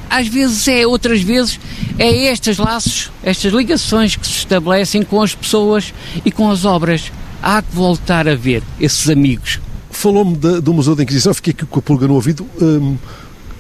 às 0.10 0.28
vezes 0.28 0.68
é, 0.68 0.86
outras 0.86 1.24
vezes 1.24 1.60
é 1.98 2.32
estes 2.32 2.60
laços, 2.60 3.10
estas 3.24 3.52
ligações 3.52 4.16
que 4.16 4.28
se 4.28 4.34
estabelecem 4.34 5.02
com 5.02 5.20
as 5.20 5.34
pessoas 5.34 5.92
e 6.24 6.32
com 6.32 6.52
as 6.52 6.66
obras. 6.66 7.12
Há 7.42 7.64
que 7.64 7.76
voltar 7.76 8.28
a 8.28 8.36
ver 8.36 8.62
esses 8.80 9.10
amigos. 9.10 9.60
Falou-me 9.90 10.36
do 10.36 10.74
Museu 10.74 10.96
da 10.96 11.02
Inquisição, 11.02 11.34
fiquei 11.34 11.52
aqui 11.52 11.66
com 11.66 11.80
a 11.80 11.82
pulga 11.82 12.08
no 12.08 12.14
ouvido. 12.14 12.48
Hum, 12.62 12.96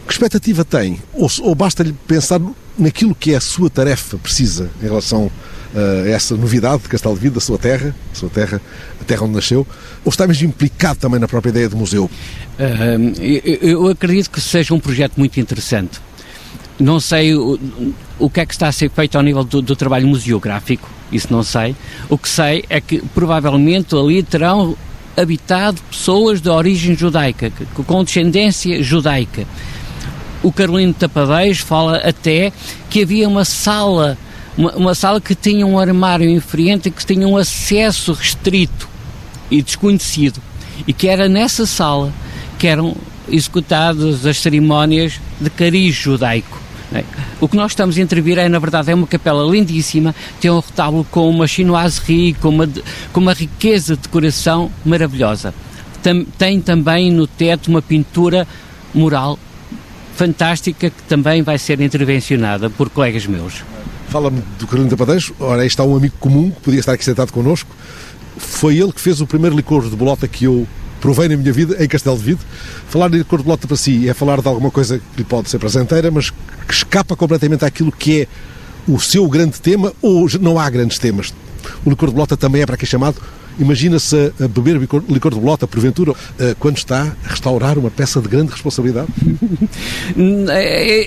que 0.06 0.14
expectativa 0.14 0.64
tem? 0.64 1.02
Ou, 1.14 1.28
ou 1.42 1.56
basta-lhe 1.56 1.92
pensar 2.06 2.40
naquilo 2.78 3.14
que 3.14 3.34
é 3.34 3.36
a 3.36 3.42
sua 3.42 3.70
tarefa 3.70 4.18
precisa 4.18 4.70
em 4.82 4.86
relação 4.86 5.32
a 5.76 6.08
essa 6.08 6.36
novidade 6.36 6.84
de 6.84 6.90
Castelo 6.90 7.16
de 7.16 7.22
Vida, 7.22 7.36
da 7.36 7.42
sua 7.42 7.58
terra, 7.58 7.96
a 8.12 8.16
sua 8.16 8.30
terra, 8.30 8.62
a 9.02 9.04
terra 9.04 9.24
onde 9.24 9.34
nasceu, 9.34 9.66
ou 10.06 10.10
está 10.10 10.28
mesmo 10.28 10.48
implicado 10.48 11.00
também 11.00 11.20
na 11.20 11.28
própria 11.28 11.50
ideia 11.50 11.68
do 11.68 11.78
museu? 11.78 12.06
Uh, 12.06 13.22
eu 13.62 13.88
acredito 13.88 14.30
que 14.30 14.40
seja 14.40 14.74
um 14.74 14.80
projeto 14.80 15.14
muito 15.18 15.40
interessante. 15.40 16.00
Não 16.80 17.00
sei 17.00 17.36
o, 17.36 17.60
o 18.20 18.30
que 18.30 18.40
é 18.40 18.46
que 18.46 18.54
está 18.54 18.68
a 18.68 18.72
ser 18.72 18.90
feito 18.90 19.16
ao 19.16 19.24
nível 19.24 19.44
do, 19.44 19.62
do, 19.62 19.76
trabalho 19.76 20.08
museográfico, 20.08 20.90
isso 21.12 21.28
não 21.32 21.44
sei. 21.44 21.76
O 22.10 22.18
que 22.18 22.28
sei 22.28 22.64
é 22.70 22.82
que 22.82 23.02
provavelmente 23.14 23.96
ali 23.96 24.24
terão 24.24 24.76
habitado 25.16 25.80
pessoas 25.90 26.42
de 26.42 26.50
origem 26.50 26.96
judaica, 26.96 27.52
com 27.86 28.04
descendência 28.04 28.82
judaica. 28.82 29.46
O 30.44 30.52
Carolino 30.52 30.94
Tapadeiros 30.94 31.60
fala 31.60 31.98
até 31.98 32.52
que 32.90 33.02
havia 33.02 33.28
uma 33.28 33.46
sala, 33.46 34.18
uma, 34.58 34.72
uma 34.74 34.94
sala 34.94 35.22
que 35.22 35.34
tinha 35.34 35.66
um 35.66 35.80
armário 35.80 36.30
inferiente 36.30 36.90
e 36.90 36.92
que 36.92 37.06
tinha 37.06 37.26
um 37.26 37.38
acesso 37.38 38.12
restrito 38.12 38.90
e 39.50 39.62
desconhecido. 39.62 40.42
E 40.86 40.92
que 40.92 41.08
era 41.08 41.30
nessa 41.30 41.66
sala 41.66 42.12
que 42.60 42.68
eram 42.68 42.96
executadas 43.30 44.26
as 44.26 44.38
cerimónias 44.38 45.20
de 45.40 45.50
cariz 45.50 45.96
judaico. 45.96 46.62
É. 46.94 47.04
O 47.40 47.48
que 47.48 47.56
nós 47.56 47.72
estamos 47.72 47.98
a 47.98 48.02
intervir 48.02 48.38
é, 48.38 48.48
na 48.48 48.60
verdade, 48.60 48.92
é 48.92 48.96
uma 48.96 49.08
capela 49.08 49.50
lindíssima, 49.50 50.14
tem 50.40 50.52
um 50.52 50.60
retábulo 50.60 51.04
com 51.10 51.28
uma 51.28 51.48
chinoiserie, 51.48 52.34
com 52.34 52.50
uma, 52.50 52.70
com 53.12 53.20
uma 53.20 53.34
riqueza 53.34 53.96
de 53.96 54.02
decoração 54.04 54.70
maravilhosa. 54.86 55.54
Tem, 56.04 56.26
tem 56.38 56.62
também 56.62 57.10
no 57.10 57.26
teto 57.26 57.70
uma 57.70 57.82
pintura 57.82 58.48
mural 58.94 59.40
fantástica 60.16 60.90
que 60.90 61.04
também 61.04 61.42
vai 61.42 61.58
ser 61.58 61.82
intervencionada 61.82 62.70
por 62.70 62.90
colegas 62.90 63.26
meus. 63.26 63.64
Fala-me 64.10 64.42
do 64.60 64.68
Carolina 64.68 64.90
de 64.90 64.96
Padeiros, 64.96 65.32
ora 65.40 65.62
aí 65.62 65.68
está 65.68 65.84
um 65.84 65.96
amigo 65.96 66.16
comum 66.20 66.52
que 66.52 66.62
podia 66.62 66.80
estar 66.80 66.94
aqui 66.94 67.04
sentado 67.04 67.32
connosco. 67.32 67.70
Foi 68.38 68.78
ele 68.78 68.92
que 68.92 69.02
fez 69.02 69.22
o 69.22 69.28
primeiro 69.28 69.56
licor 69.56 69.90
de 69.90 69.96
bolota 69.96 70.28
que 70.28 70.46
eu 70.46 70.68
provei 71.02 71.28
na 71.28 71.36
minha 71.36 71.52
vida 71.52 71.84
em 71.84 71.88
Castelo 71.88 72.18
de 72.18 72.24
Vide. 72.24 72.40
Falar 72.88 73.10
de 73.10 73.18
licor 73.18 73.40
de 73.40 73.46
bolota 73.46 73.68
para 73.68 73.76
si 73.76 74.08
é 74.08 74.14
falar 74.14 74.40
de 74.40 74.48
alguma 74.48 74.72
coisa 74.72 75.00
que 75.00 75.18
lhe 75.18 75.24
pode 75.24 75.50
ser 75.50 75.60
prazenteira, 75.60 76.12
mas 76.12 76.30
que 76.30 76.74
escapa 76.74 77.16
completamente 77.16 77.66
àquilo 77.66 77.92
que 77.92 78.22
é 78.22 78.28
o 78.88 79.00
seu 79.00 79.28
grande 79.28 79.60
tema 79.60 79.94
ou 80.02 80.28
não 80.40 80.60
há 80.60 80.70
grandes 80.70 81.00
temas. 81.00 81.34
O 81.84 81.90
licor 81.90 82.10
de 82.10 82.16
bolota 82.16 82.38
também 82.38 82.62
é 82.62 82.66
para 82.66 82.78
é 82.80 82.86
chamado 82.86 83.22
Imagina-se 83.60 84.34
a 84.40 84.48
beber 84.48 84.78
licor 84.78 85.34
de 85.34 85.40
bolota, 85.40 85.68
porventura, 85.68 86.14
eh, 86.40 86.56
quando 86.60 86.78
está 86.78 87.14
a 87.24 87.30
restaurar 87.30 87.78
uma 87.78 87.92
peça 87.92 88.20
de 88.20 88.28
grande 88.28 88.52
responsabilidade? 88.52 89.08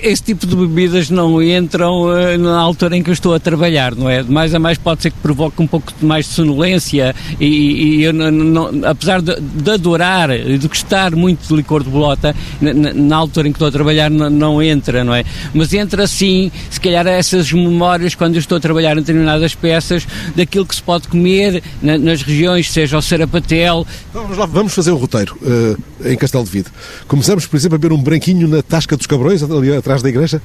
Esse 0.03 0.23
tipo 0.23 0.47
de 0.47 0.55
bebidas 0.55 1.09
não 1.09 1.41
entram 1.43 2.15
eh, 2.17 2.37
na 2.37 2.57
altura 2.57 2.95
em 2.95 3.03
que 3.03 3.09
eu 3.09 3.13
estou 3.13 3.33
a 3.33 3.39
trabalhar, 3.39 3.93
não 3.95 4.09
é? 4.09 4.23
De 4.23 4.31
mais 4.31 4.55
a 4.55 4.59
mais 4.59 4.77
pode 4.77 5.01
ser 5.01 5.11
que 5.11 5.17
provoque 5.17 5.61
um 5.61 5.67
pouco 5.67 5.91
mais 6.01 6.25
de 6.25 6.33
sonolência 6.33 7.13
e, 7.39 7.97
e 7.97 8.03
eu, 8.03 8.13
não, 8.13 8.31
não, 8.31 8.71
apesar 8.85 9.21
de, 9.21 9.35
de, 9.39 9.71
adorar 9.71 10.29
e 10.29 10.57
de 10.57 10.67
gostar 10.67 11.15
muito 11.15 11.47
de 11.47 11.53
licor 11.53 11.83
de 11.83 11.89
bolota, 11.89 12.33
na, 12.61 12.73
na, 12.73 13.15
altura 13.15 13.49
em 13.49 13.51
que 13.51 13.57
estou 13.57 13.67
a 13.67 13.71
trabalhar 13.71 14.09
não, 14.09 14.29
não, 14.29 14.63
entra, 14.63 15.03
não 15.03 15.13
é? 15.13 15.25
Mas 15.53 15.73
entra 15.73 16.07
sim, 16.07 16.49
se 16.69 16.79
calhar 16.79 17.05
essas 17.07 17.51
memórias 17.51 18.15
quando 18.15 18.35
eu 18.35 18.39
estou 18.39 18.57
a 18.57 18.61
trabalhar 18.61 18.93
em 18.93 19.01
determinadas 19.01 19.53
peças, 19.53 20.07
daquilo 20.35 20.65
que 20.65 20.75
se 20.75 20.81
pode 20.81 21.07
comer 21.09 21.61
na, 21.81 21.97
nas 21.97 22.21
regiões 22.21 22.36
regiões, 22.37 22.71
seja 22.71 22.97
o 22.97 23.01
Serapatel. 23.01 23.85
Vamos 24.13 24.37
lá, 24.37 24.45
vamos 24.45 24.73
fazer 24.73 24.91
o 24.91 24.95
um 24.95 24.97
roteiro 24.97 25.37
uh, 25.41 26.07
em 26.07 26.15
Castelo 26.15 26.43
de 26.43 26.51
Vide. 26.51 26.67
Começamos, 27.07 27.47
por 27.47 27.57
exemplo, 27.57 27.75
a 27.75 27.79
ver 27.79 27.91
um 27.91 28.01
branquinho 28.01 28.47
na 28.47 28.61
Tasca 28.61 28.95
dos 28.95 29.07
Cabrões, 29.07 29.41
ali 29.41 29.75
atrás 29.75 30.01
da 30.01 30.09
igreja? 30.09 30.41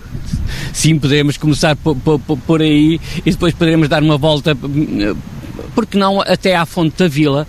Sim, 0.72 0.98
podemos 0.98 1.36
começar 1.36 1.76
por, 1.76 1.94
por, 1.94 2.18
por 2.18 2.62
aí 2.62 2.98
e 3.24 3.30
depois 3.30 3.52
poderemos 3.54 3.88
dar 3.88 4.02
uma 4.02 4.16
volta, 4.16 4.52
eh, 4.52 5.14
porque 5.74 5.98
não 5.98 6.20
até 6.20 6.56
à 6.56 6.64
fonte 6.64 6.96
da 6.96 7.08
vila, 7.08 7.46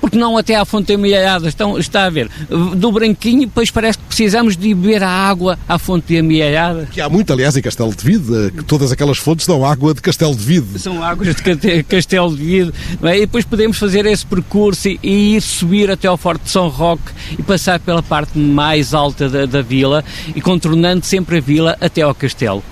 porque 0.00 0.16
não 0.16 0.36
até 0.36 0.54
à 0.54 0.64
fonte 0.64 0.92
amealhada, 0.92 1.48
estão, 1.48 1.78
está 1.78 2.04
a 2.04 2.10
ver, 2.10 2.30
do 2.76 2.92
branquinho, 2.92 3.40
depois 3.40 3.70
parece 3.70 3.98
que 3.98 4.04
precisamos 4.04 4.56
de 4.56 4.74
beber 4.74 5.02
a 5.02 5.08
água 5.08 5.58
à 5.68 5.78
fonte 5.78 6.16
amealhada. 6.16 6.88
Que 6.90 7.00
há 7.00 7.08
muito, 7.08 7.32
aliás, 7.32 7.56
em 7.56 7.62
Castelo 7.62 7.94
de 7.94 8.04
Vide, 8.04 8.52
que 8.56 8.64
todas 8.64 8.92
aquelas 8.92 9.18
fontes 9.18 9.46
dão 9.46 9.64
água 9.64 9.94
de 9.94 10.00
Castelo 10.00 10.34
de 10.34 10.42
Vide. 10.42 10.78
São 10.78 11.02
águas 11.02 11.34
de 11.34 11.82
Castelo 11.84 12.36
de 12.36 12.44
Vide, 12.44 12.72
é? 13.02 13.16
e 13.16 13.20
depois 13.20 13.44
podemos 13.44 13.78
fazer 13.78 14.06
esse 14.06 14.24
percurso 14.24 14.88
e, 14.88 14.98
e, 15.02 15.36
ir 15.36 15.40
subir 15.40 15.90
até 15.90 16.08
ao 16.08 16.16
Forte 16.16 16.44
de 16.44 16.50
São 16.50 16.68
Roque 16.68 17.12
e 17.38 17.42
passar 17.42 17.80
pela 17.80 18.02
parte 18.02 18.38
mais 18.38 18.94
alta 18.94 19.28
da, 19.28 19.46
da 19.46 19.62
vila 19.62 20.04
e 20.34 20.40
contornando 20.40 21.04
sempre 21.04 21.38
a 21.38 21.40
vila 21.40 21.76
até 21.80 22.02
ao 22.02 22.14
castelo. 22.14 22.62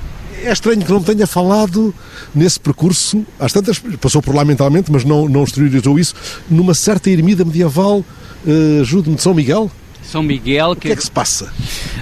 É 0.46 0.52
estranho 0.52 0.80
que 0.80 0.92
não 0.92 1.02
tenha 1.02 1.26
falado 1.26 1.92
nesse 2.32 2.60
percurso, 2.60 3.26
às 3.36 3.52
tantas, 3.52 3.80
passou 4.00 4.22
por 4.22 4.32
lá 4.32 4.44
mentalmente, 4.44 4.92
mas 4.92 5.04
não, 5.04 5.28
não 5.28 5.42
exteriorizou 5.42 5.98
isso, 5.98 6.14
numa 6.48 6.72
certa 6.72 7.10
ermida 7.10 7.44
medieval, 7.44 7.98
uh, 7.98 8.80
ajude-me, 8.80 9.16
de 9.16 9.22
São 9.22 9.34
Miguel? 9.34 9.68
São 10.04 10.22
Miguel. 10.22 10.70
O 10.70 10.76
que, 10.76 10.92
é 10.92 10.94
que 10.94 11.02
se 11.02 11.10
passa? 11.10 11.52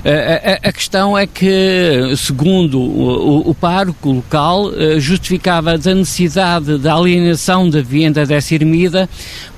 A, 0.04 0.66
a, 0.66 0.68
a, 0.68 0.72
questão 0.74 1.16
é 1.16 1.26
que, 1.26 2.14
segundo 2.18 2.78
o, 2.78 3.46
o, 3.46 3.50
o 3.50 3.54
pároco 3.54 4.12
local, 4.12 4.70
justificava 4.98 5.78
da 5.78 5.94
necessidade 5.94 6.76
da 6.76 6.94
alienação 6.94 7.70
da 7.70 7.80
venda 7.80 8.26
dessa 8.26 8.54
ermida 8.54 9.09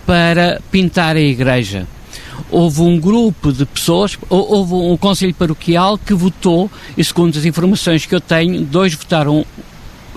para 0.07 0.61
pintar 0.71 1.17
a 1.17 1.21
igreja 1.21 1.89
houve 2.57 2.81
um 2.81 2.99
grupo 2.99 3.53
de 3.53 3.67
pessoas, 3.67 4.17
houve 4.31 4.73
um 4.73 4.97
conselho 4.97 5.35
paroquial 5.35 5.99
que 5.99 6.15
votou, 6.15 6.71
e 6.97 7.05
segundo 7.05 7.37
as 7.37 7.45
informações 7.45 8.07
que 8.07 8.15
eu 8.15 8.21
tenho, 8.21 8.63
dois 8.63 8.95
votaram 8.95 9.45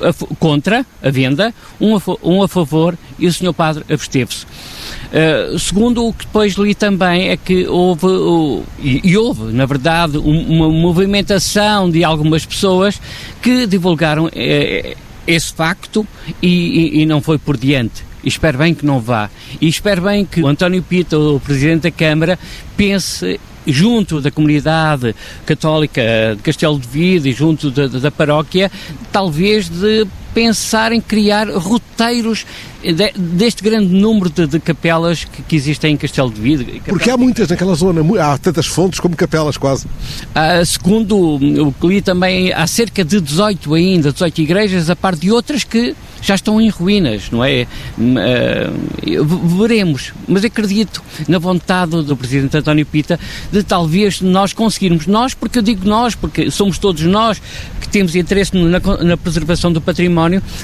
a, 0.01 0.35
contra 0.35 0.85
a 1.03 1.09
venda, 1.09 1.53
um 1.81 1.97
a, 1.97 2.01
um 2.23 2.41
a 2.41 2.47
favor 2.47 2.97
e 3.19 3.27
o 3.27 3.33
senhor 3.33 3.51
padre 3.51 3.83
absteve-se. 3.93 4.45
Uh, 4.45 5.59
segundo 5.59 6.07
o 6.07 6.13
que 6.13 6.25
depois 6.25 6.53
li 6.53 6.73
também 6.73 7.27
é 7.27 7.35
que 7.35 7.67
houve, 7.67 8.05
uh, 8.05 8.63
e, 8.79 9.01
e, 9.03 9.17
houve, 9.17 9.51
na 9.51 9.65
verdade, 9.65 10.17
um, 10.17 10.41
uma 10.47 10.69
movimentação 10.69 11.91
de 11.91 12.05
algumas 12.05 12.45
pessoas 12.45 13.01
que 13.41 13.67
divulgaram 13.67 14.27
uh, 14.27 14.97
esse 15.27 15.53
facto 15.53 16.07
e, 16.41 16.47
e, 16.47 17.01
e 17.01 17.05
não 17.05 17.19
foi 17.19 17.37
por 17.37 17.57
diante. 17.57 18.08
E 18.23 18.27
espero 18.27 18.57
bem 18.57 18.73
que 18.73 18.85
não 18.85 18.99
vá. 18.99 19.29
E 19.61 19.67
espero 19.67 20.01
bem 20.01 20.25
que 20.25 20.41
o 20.41 20.47
António 20.47 20.83
Pita, 20.83 21.17
o 21.17 21.39
Presidente 21.39 21.83
da 21.83 21.91
Câmara, 21.91 22.37
pense 22.75 23.39
junto 23.65 24.19
da 24.21 24.31
comunidade 24.31 25.15
católica 25.45 26.01
de 26.35 26.41
Castelo 26.41 26.79
de 26.79 26.87
Vida 26.87 27.29
e 27.29 27.31
junto 27.31 27.69
da, 27.71 27.87
da 27.87 28.11
paróquia, 28.11 28.71
talvez 29.11 29.69
de 29.69 30.07
pensar 30.33 30.91
em 30.91 31.01
criar 31.01 31.49
roteiros 31.49 32.45
de, 32.81 33.11
deste 33.17 33.61
grande 33.61 33.93
número 33.93 34.29
de, 34.29 34.47
de 34.47 34.59
capelas 34.59 35.25
que, 35.25 35.41
que, 35.43 35.55
existem 35.55 35.93
em 35.93 35.97
Castelo 35.97 36.31
de 36.31 36.39
Vidro. 36.39 36.65
Porque 36.87 37.09
há 37.09 37.17
muitas 37.17 37.49
naquela 37.49 37.75
zona, 37.75 38.01
há 38.23 38.37
tantas 38.37 38.65
fontes 38.65 38.99
como 38.99 39.15
capelas 39.15 39.57
quase. 39.57 39.85
Ah, 40.33 40.63
segundo 40.63 41.17
o 41.17 41.73
que 41.73 41.87
li 41.87 42.01
também, 42.01 42.53
há 42.53 42.65
cerca 42.67 43.03
de 43.03 43.19
18 43.19 43.73
ainda, 43.73 44.11
18 44.13 44.41
igrejas, 44.41 44.89
a 44.89 44.95
par 44.95 45.15
de 45.15 45.31
outras 45.31 45.63
que 45.63 45.95
já 46.21 46.35
estão 46.35 46.59
em 46.59 46.69
ruínas, 46.69 47.29
não 47.31 47.43
é? 47.43 47.65
Uh, 47.97 49.57
veremos, 49.57 50.13
mas 50.27 50.43
acredito 50.43 51.01
na 51.27 51.37
vontade 51.37 52.01
do 52.03 52.15
Presidente 52.15 52.57
António 52.57 52.85
Pita 52.85 53.19
de 53.51 53.63
talvez 53.63 54.21
nós 54.21 54.53
conseguirmos, 54.53 55.07
nós, 55.07 55.33
porque 55.33 55.59
eu 55.59 55.63
digo 55.63 55.87
nós, 55.87 56.15
porque 56.15 56.51
somos 56.51 56.77
todos 56.77 57.03
nós 57.03 57.41
que 57.79 57.87
temos 57.87 58.15
interesse 58.15 58.55
na, 58.55 58.79
na 58.79 59.17
preservação 59.17 59.71
do 59.71 59.81
património, 59.81 60.18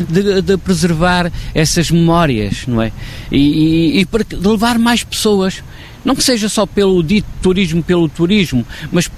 de, 0.10 0.42
de, 0.42 0.58
preservar 0.58 1.32
essas 1.54 1.92
memórias, 1.92 2.66
não 2.68 2.82
é? 2.82 2.92
E, 3.32 3.38
e, 3.98 4.00
e 4.00 4.06
para 4.06 4.26
levar 4.32 4.78
mais 4.78 5.04
pessoas 5.04 5.64
não 6.04 6.16
que 6.16 6.24
seja 6.24 6.48
só 6.48 6.68
pelo 6.68 7.02
dito 7.02 7.28
turismo 7.42 7.82
pelo 7.82 8.08
turismo, 8.08 8.64
mas 8.92 9.10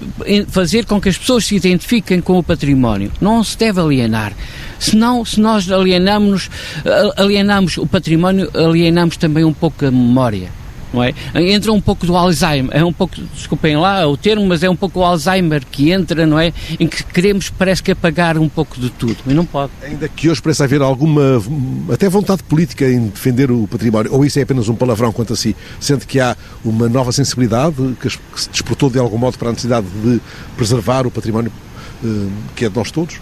fazer 0.48 0.86
com 0.86 0.98
que 0.98 1.10
as 1.10 1.18
pessoas 1.18 1.44
se 1.44 1.54
identifiquem 1.54 2.18
com 2.18 2.38
o 2.38 2.42
património. 2.42 3.12
Não 3.20 3.44
se 3.44 3.58
deve 3.58 3.78
alienar. 3.78 4.32
Senão, 4.78 5.22
se 5.22 5.38
nós 5.38 5.70
alienamos, 5.70 6.48
alienamos 7.14 7.76
o 7.76 7.86
património, 7.86 8.50
alienamos 8.54 9.18
também 9.18 9.44
um 9.44 9.52
pouco 9.52 9.84
a 9.84 9.90
memória 9.90 10.57
não 10.92 11.02
é? 11.02 11.14
Entra 11.34 11.72
um 11.72 11.80
pouco 11.80 12.06
do 12.06 12.16
Alzheimer, 12.16 12.76
é 12.76 12.84
um 12.84 12.92
pouco, 12.92 13.16
desculpem 13.34 13.76
lá 13.76 14.06
o 14.06 14.16
termo, 14.16 14.46
mas 14.46 14.62
é 14.62 14.70
um 14.70 14.76
pouco 14.76 15.00
o 15.00 15.04
Alzheimer 15.04 15.64
que 15.66 15.90
entra, 15.90 16.26
não 16.26 16.38
é? 16.38 16.52
Em 16.78 16.86
que 16.86 17.04
queremos, 17.04 17.50
parece 17.50 17.82
que 17.82 17.92
apagar 17.92 18.38
um 18.38 18.48
pouco 18.48 18.78
de 18.80 18.90
tudo, 18.90 19.16
e 19.26 19.34
não 19.34 19.44
pode. 19.44 19.72
Ainda 19.82 20.08
que 20.08 20.28
hoje 20.28 20.40
parece 20.40 20.62
haver 20.62 20.82
alguma, 20.82 21.42
até 21.92 22.08
vontade 22.08 22.42
política 22.42 22.88
em 22.88 23.08
defender 23.08 23.50
o 23.50 23.66
património, 23.66 24.12
ou 24.12 24.24
isso 24.24 24.38
é 24.38 24.42
apenas 24.42 24.68
um 24.68 24.74
palavrão 24.74 25.12
quanto 25.12 25.32
a 25.32 25.36
si, 25.36 25.54
sendo 25.80 26.06
que 26.06 26.20
há 26.20 26.36
uma 26.64 26.88
nova 26.88 27.12
sensibilidade 27.12 27.76
que 28.00 28.08
se 28.10 28.50
despertou 28.50 28.90
de 28.90 28.98
algum 28.98 29.18
modo 29.18 29.38
para 29.38 29.48
a 29.48 29.52
necessidade 29.52 29.86
de 30.02 30.20
preservar 30.56 31.06
o 31.06 31.10
património 31.10 31.52
eh, 32.04 32.28
que 32.54 32.64
é 32.64 32.68
de 32.68 32.76
nós 32.76 32.90
todos? 32.90 33.20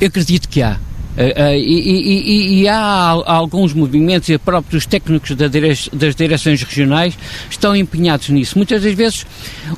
Eu 0.00 0.08
acredito 0.08 0.48
que 0.48 0.62
há. 0.62 0.78
Uh, 1.12 1.50
uh, 1.50 1.54
e, 1.54 1.60
e, 1.60 2.62
e, 2.62 2.68
há 2.68 3.10
alguns 3.26 3.74
movimentos 3.74 4.30
e 4.30 4.38
próprios 4.38 4.86
técnicos 4.86 5.36
das 5.92 6.16
direções 6.16 6.62
regionais 6.62 7.18
estão 7.50 7.76
empenhados 7.76 8.30
nisso. 8.30 8.56
Muitas 8.56 8.82
das 8.82 8.94
vezes 8.94 9.26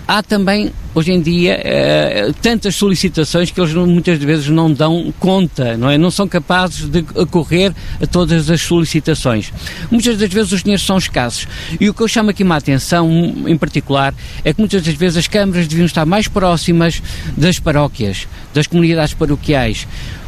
há 0.06 0.22
também, 0.22 0.70
hoje 0.94 1.10
em 1.10 1.20
dia, 1.20 1.60
uh, 1.60 2.32
tantas 2.34 2.76
solicitações 2.76 3.50
que 3.50 3.60
eles 3.60 3.74
muitas 3.74 4.16
vezes 4.18 4.48
não 4.48 4.72
dão 4.72 5.12
conta, 5.18 5.76
não 5.76 5.90
é? 5.90 5.98
Não 5.98 6.10
são 6.10 6.28
capazes 6.28 6.88
de 6.88 7.04
acorrer 7.20 7.74
a 8.00 8.06
todas 8.06 8.48
as 8.48 8.60
solicitações. 8.60 9.52
Muitas 9.90 10.16
das 10.16 10.32
vezes 10.32 10.52
os 10.52 10.62
dinheiros 10.62 10.86
são 10.86 10.98
escassos. 10.98 11.48
E 11.80 11.88
o 11.88 11.94
que 11.94 12.00
eu 12.00 12.06
chamo 12.06 12.30
aqui 12.30 12.44
uma 12.44 12.56
atenção, 12.56 13.10
em 13.48 13.58
particular, 13.58 14.14
é 14.44 14.52
que 14.52 14.60
muitas 14.60 14.82
das 14.82 14.94
vezes 14.94 15.16
as 15.16 15.26
câmaras 15.26 15.66
deviam 15.66 15.86
estar 15.86 16.06
mais 16.06 16.28
próximas 16.28 17.02
das 17.36 17.58
paróquias, 17.58 18.28
das 18.54 18.68
comunidades 18.68 19.14
paroquiais 19.14 19.84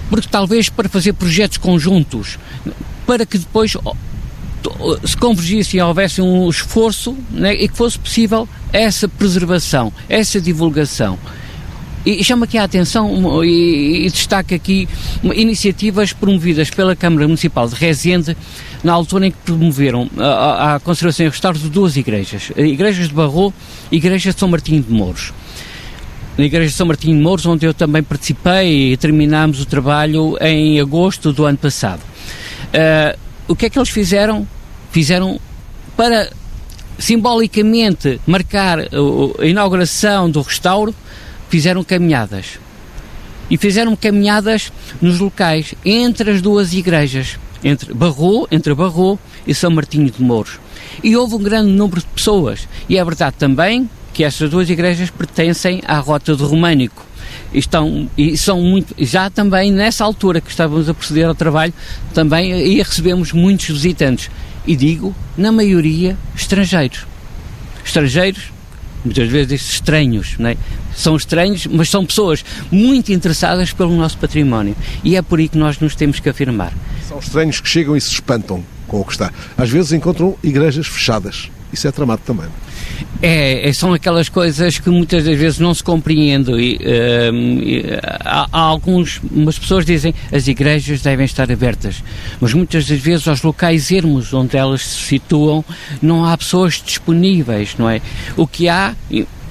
porque 0.08 0.28
talvez 0.28 0.68
para 0.68 0.88
fazer 0.88 1.12
projetos 1.12 1.58
conjuntos, 1.58 2.38
para 3.06 3.26
que 3.26 3.38
depois 3.38 3.76
se 5.04 5.16
convergissem 5.16 5.78
e 5.78 5.82
houvesse 5.82 6.20
um 6.20 6.48
esforço 6.48 7.16
né, 7.30 7.54
e 7.54 7.68
que 7.68 7.76
fosse 7.76 7.98
possível 7.98 8.48
essa 8.72 9.08
preservação, 9.08 9.92
essa 10.08 10.40
divulgação. 10.40 11.18
E 12.04 12.22
chama 12.22 12.44
aqui 12.44 12.56
a 12.56 12.62
atenção 12.62 13.44
e, 13.44 14.06
e 14.06 14.10
destaca 14.10 14.54
aqui 14.54 14.88
iniciativas 15.34 16.12
promovidas 16.12 16.70
pela 16.70 16.94
Câmara 16.94 17.26
Municipal 17.26 17.68
de 17.68 17.74
Rezende 17.74 18.36
na 18.84 18.92
altura 18.92 19.26
em 19.26 19.30
que 19.32 19.38
promoveram 19.38 20.08
a, 20.16 20.76
a 20.76 20.80
conservação 20.80 21.26
e 21.26 21.28
restauro 21.28 21.58
de 21.58 21.68
duas 21.68 21.96
igrejas, 21.96 22.52
igrejas 22.56 23.08
de 23.08 23.14
Barro 23.14 23.52
e 23.90 23.96
igreja 23.96 24.32
de 24.32 24.38
São 24.38 24.48
Martinho 24.48 24.82
de 24.84 24.92
Mouros 24.92 25.32
na 26.36 26.44
Igreja 26.44 26.68
de 26.68 26.74
São 26.74 26.86
Martinho 26.86 27.16
de 27.16 27.22
Mouros, 27.22 27.46
onde 27.46 27.66
eu 27.66 27.72
também 27.72 28.02
participei 28.02 28.92
e 28.92 28.96
terminámos 28.96 29.60
o 29.60 29.64
trabalho 29.64 30.36
em 30.40 30.78
agosto 30.80 31.32
do 31.32 31.44
ano 31.44 31.56
passado. 31.56 32.00
Uh, 32.00 33.18
o 33.48 33.56
que 33.56 33.66
é 33.66 33.70
que 33.70 33.78
eles 33.78 33.88
fizeram? 33.88 34.46
Fizeram 34.90 35.40
para 35.96 36.30
simbolicamente 36.98 38.20
marcar 38.26 38.80
a 38.80 39.46
inauguração 39.46 40.30
do 40.30 40.40
restauro, 40.42 40.94
fizeram 41.48 41.82
caminhadas. 41.82 42.58
E 43.48 43.56
fizeram 43.56 43.94
caminhadas 43.94 44.72
nos 45.00 45.20
locais 45.20 45.74
entre 45.84 46.32
as 46.32 46.42
duas 46.42 46.74
igrejas, 46.74 47.38
entre 47.62 47.94
Barro, 47.94 48.48
entre 48.50 48.74
Barro 48.74 49.18
e 49.46 49.54
São 49.54 49.70
Martinho 49.70 50.10
de 50.10 50.20
Mouros. 50.20 50.58
E 51.02 51.16
houve 51.16 51.36
um 51.36 51.42
grande 51.42 51.70
número 51.70 52.00
de 52.00 52.06
pessoas. 52.06 52.68
E 52.88 52.98
é 52.98 53.04
verdade 53.04 53.36
também 53.38 53.88
que 54.16 54.24
estas 54.24 54.48
duas 54.48 54.70
igrejas 54.70 55.10
pertencem 55.10 55.82
à 55.86 55.98
rota 55.98 56.34
do 56.34 56.46
Românico. 56.46 57.04
E, 57.52 57.58
estão, 57.58 58.08
e 58.16 58.34
são 58.34 58.62
muito, 58.62 58.94
já 58.98 59.28
também 59.28 59.70
nessa 59.70 60.04
altura 60.06 60.40
que 60.40 60.48
estávamos 60.50 60.88
a 60.88 60.94
proceder 60.94 61.26
ao 61.26 61.34
trabalho, 61.34 61.74
também 62.14 62.50
aí 62.50 62.78
recebemos 62.78 63.30
muitos 63.32 63.68
visitantes. 63.68 64.30
E 64.66 64.74
digo, 64.74 65.14
na 65.36 65.52
maioria, 65.52 66.16
estrangeiros. 66.34 67.06
Estrangeiros, 67.84 68.44
muitas 69.04 69.28
vezes 69.28 69.60
estranhos, 69.72 70.36
não 70.38 70.48
é? 70.48 70.56
São 70.96 71.14
estranhos, 71.14 71.66
mas 71.66 71.90
são 71.90 72.06
pessoas 72.06 72.42
muito 72.72 73.12
interessadas 73.12 73.70
pelo 73.74 73.94
nosso 73.94 74.16
património. 74.16 74.74
E 75.04 75.14
é 75.14 75.20
por 75.20 75.38
aí 75.38 75.46
que 75.46 75.58
nós 75.58 75.78
nos 75.78 75.94
temos 75.94 76.20
que 76.20 76.30
afirmar. 76.30 76.72
São 77.06 77.18
estranhos 77.18 77.60
que 77.60 77.68
chegam 77.68 77.94
e 77.94 78.00
se 78.00 78.12
espantam 78.12 78.64
com 78.88 78.98
o 78.98 79.04
que 79.04 79.12
está. 79.12 79.30
Às 79.58 79.68
vezes 79.68 79.92
encontram 79.92 80.38
igrejas 80.42 80.86
fechadas. 80.86 81.50
Isso 81.70 81.86
é 81.86 81.92
tramado 81.92 82.22
também. 82.24 82.48
É, 83.22 83.68
é, 83.68 83.72
são 83.72 83.94
aquelas 83.94 84.28
coisas 84.28 84.78
que 84.78 84.90
muitas 84.90 85.24
das 85.24 85.38
vezes 85.38 85.58
não 85.58 85.72
se 85.72 85.82
compreendem. 85.82 86.54
E, 86.58 86.76
uh, 86.76 88.00
há, 88.24 88.48
há 88.52 88.60
algumas 88.60 89.18
pessoas 89.58 89.86
dizem 89.86 90.14
as 90.30 90.46
igrejas 90.46 91.00
devem 91.00 91.24
estar 91.24 91.50
abertas, 91.50 92.02
mas 92.40 92.52
muitas 92.52 92.86
das 92.86 92.98
vezes 92.98 93.26
aos 93.26 93.42
locais 93.42 93.90
ermos 93.90 94.34
onde 94.34 94.56
elas 94.56 94.82
se 94.82 95.06
situam 95.06 95.64
não 96.02 96.24
há 96.24 96.36
pessoas 96.36 96.82
disponíveis, 96.84 97.74
não 97.78 97.88
é? 97.88 98.00
O 98.36 98.46
que 98.46 98.68
há, 98.68 98.94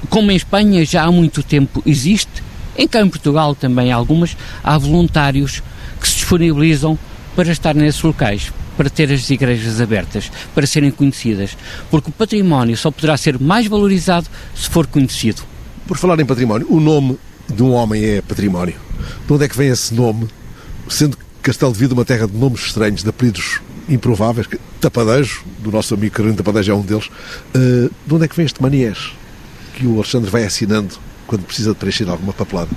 como 0.09 0.31
em 0.31 0.35
Espanha 0.35 0.85
já 0.85 1.03
há 1.03 1.11
muito 1.11 1.41
tempo 1.41 1.81
existe, 1.85 2.43
em 2.77 2.87
cá 2.87 3.01
em 3.01 3.09
Portugal 3.09 3.55
também 3.55 3.91
há 3.91 3.95
algumas, 3.95 4.37
há 4.63 4.77
voluntários 4.77 5.63
que 5.99 6.07
se 6.07 6.15
disponibilizam 6.17 6.99
para 7.35 7.51
estar 7.51 7.73
nesses 7.73 8.01
locais 8.01 8.51
para 8.77 8.89
ter 8.89 9.11
as 9.11 9.29
igrejas 9.29 9.79
abertas, 9.79 10.31
para 10.53 10.67
serem 10.67 10.91
conhecidas, 10.91 11.57
porque 11.89 12.09
o 12.09 12.13
património 12.13 12.75
só 12.77 12.91
poderá 12.91 13.17
ser 13.17 13.39
mais 13.39 13.67
valorizado 13.67 14.27
se 14.55 14.69
for 14.69 14.85
conhecido. 14.87 15.43
Por 15.87 15.97
falar 15.97 16.19
em 16.19 16.25
património, 16.25 16.67
o 16.69 16.79
nome 16.79 17.17
de 17.53 17.63
um 17.63 17.71
homem 17.71 18.03
é 18.03 18.21
património. 18.21 18.75
De 19.25 19.33
onde 19.33 19.45
é 19.45 19.47
que 19.47 19.57
vem 19.57 19.69
esse 19.69 19.93
nome? 19.93 20.27
Sendo 20.89 21.17
Castelo 21.41 21.71
de 21.71 21.79
Vida 21.79 21.93
uma 21.93 22.05
terra 22.05 22.27
de 22.27 22.35
nomes 22.35 22.61
estranhos, 22.61 23.03
de 23.03 23.09
apelidos 23.09 23.61
improváveis, 23.87 24.47
Tapadejo, 24.81 25.43
do 25.59 25.71
nosso 25.71 25.93
amigo 25.93 26.13
Carolina 26.15 26.37
Tapadejo 26.37 26.71
é 26.71 26.75
um 26.75 26.81
deles. 26.81 27.07
Uh, 27.55 27.89
de 28.05 28.13
onde 28.13 28.25
é 28.25 28.27
que 28.27 28.35
vem 28.35 28.45
este 28.45 28.61
maniés 28.61 29.13
que 29.75 29.85
o 29.85 29.95
Alexandre 29.95 30.29
vai 30.29 30.43
assinando 30.43 30.95
quando 31.27 31.43
precisa 31.43 31.71
de 31.71 31.75
preencher 31.75 32.09
alguma 32.09 32.33
papelada? 32.33 32.69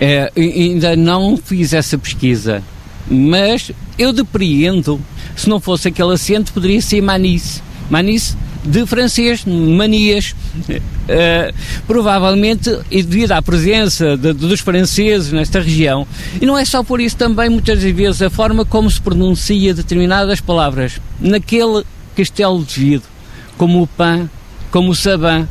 É, 0.00 0.30
ainda 0.36 0.96
não 0.96 1.36
fiz 1.36 1.72
essa 1.72 1.98
pesquisa 1.98 2.62
mas 3.10 3.70
eu 3.98 4.12
depreendo, 4.12 5.00
se 5.36 5.48
não 5.48 5.60
fosse 5.60 5.88
aquele 5.88 6.12
acento, 6.12 6.52
poderia 6.52 6.80
ser 6.80 7.00
Manice. 7.00 7.62
Manice 7.90 8.36
de 8.64 8.84
francês, 8.86 9.44
manias, 9.46 10.34
uh, 10.68 11.54
provavelmente 11.86 12.78
e 12.90 13.02
devido 13.02 13.32
à 13.32 13.40
presença 13.40 14.16
de, 14.16 14.32
dos 14.32 14.60
franceses 14.60 15.32
nesta 15.32 15.60
região. 15.60 16.06
E 16.40 16.44
não 16.44 16.58
é 16.58 16.64
só 16.64 16.82
por 16.82 17.00
isso 17.00 17.16
também, 17.16 17.48
muitas 17.48 17.82
vezes, 17.82 18.20
a 18.20 18.28
forma 18.28 18.64
como 18.64 18.90
se 18.90 19.00
pronuncia 19.00 19.72
determinadas 19.72 20.40
palavras. 20.40 21.00
Naquele 21.20 21.84
castelo 22.16 22.62
de 22.64 22.80
vidro, 22.80 23.08
como 23.56 23.82
o 23.82 23.86
pan, 23.86 24.28
como 24.70 24.90
o 24.90 24.94
saban, 24.94 25.48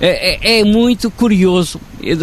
é, 0.00 0.56
é, 0.56 0.60
é 0.60 0.64
muito 0.64 1.10
curioso 1.10 1.80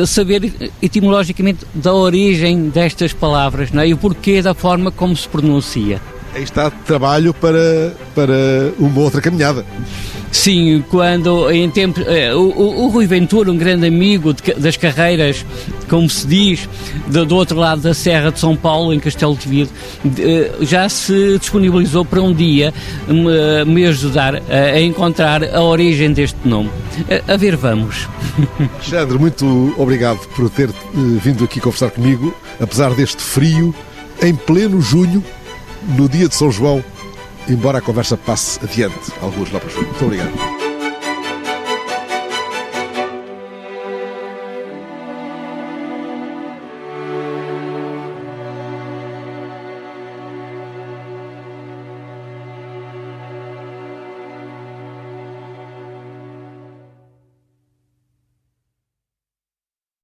saber 0.07 0.71
etimologicamente 0.81 1.65
da 1.73 1.93
origem 1.93 2.69
destas 2.69 3.13
palavras 3.13 3.71
não 3.71 3.81
é? 3.81 3.87
e 3.89 3.93
o 3.93 3.97
porquê 3.97 4.41
da 4.41 4.53
forma 4.53 4.91
como 4.91 5.15
se 5.15 5.27
pronuncia. 5.27 6.01
Aí 6.33 6.43
está 6.43 6.69
trabalho 6.69 7.33
para, 7.33 7.93
para 8.13 8.73
uma 8.77 8.99
outra 8.99 9.21
caminhada. 9.21 9.65
Sim, 10.31 10.83
quando 10.89 11.49
em 11.51 11.69
tempo. 11.69 12.01
Eh, 12.01 12.33
o, 12.33 12.49
o, 12.49 12.87
Rui 12.89 13.07
Ventura, 13.07 13.51
um 13.51 13.57
grande 13.57 13.87
amigo 13.87 14.33
de, 14.33 14.53
das 14.55 14.75
carreiras, 14.77 15.45
como 15.89 16.09
se 16.09 16.27
diz, 16.27 16.69
do, 17.07 17.25
do, 17.25 17.35
outro 17.35 17.57
lado 17.57 17.81
da 17.81 17.93
Serra 17.93 18.31
de 18.31 18.39
São 18.39 18.55
Paulo, 18.55 18.93
em 18.93 18.99
Castelo 18.99 19.35
de 19.35 19.47
Vido, 19.47 19.69
já 20.61 20.89
se 20.89 21.37
disponibilizou 21.39 22.03
para 22.03 22.21
um 22.21 22.33
dia 22.33 22.73
me, 23.07 23.65
me 23.65 23.85
ajudar 23.85 24.35
a, 24.35 24.81
encontrar 24.81 25.43
a 25.43 25.61
origem 25.61 26.11
deste 26.11 26.37
nome. 26.45 26.69
A, 27.27 27.33
a 27.33 27.37
ver, 27.37 27.55
vamos. 27.55 28.07
Alexandre, 28.75 29.17
muito 29.17 29.73
obrigado 29.77 30.19
por 30.35 30.49
ter 30.49 30.69
vindo 30.93 31.43
aqui 31.43 31.59
conversar 31.59 31.91
comigo, 31.91 32.35
apesar 32.59 32.93
deste 32.93 33.21
frio 33.21 33.73
em 34.21 34.35
pleno 34.35 34.81
junho, 34.81 35.23
no 35.97 36.09
dia 36.09 36.27
de 36.27 36.35
São 36.35 36.51
João, 36.51 36.83
embora 37.47 37.79
a 37.79 37.81
conversa 37.81 38.17
passe 38.17 38.59
adiante 38.63 39.11
alguns 39.21 39.51
lá 39.51 39.59
para 39.59 39.69
junho. 39.69 39.87
Muito 39.87 40.05
obrigado. 40.05 40.64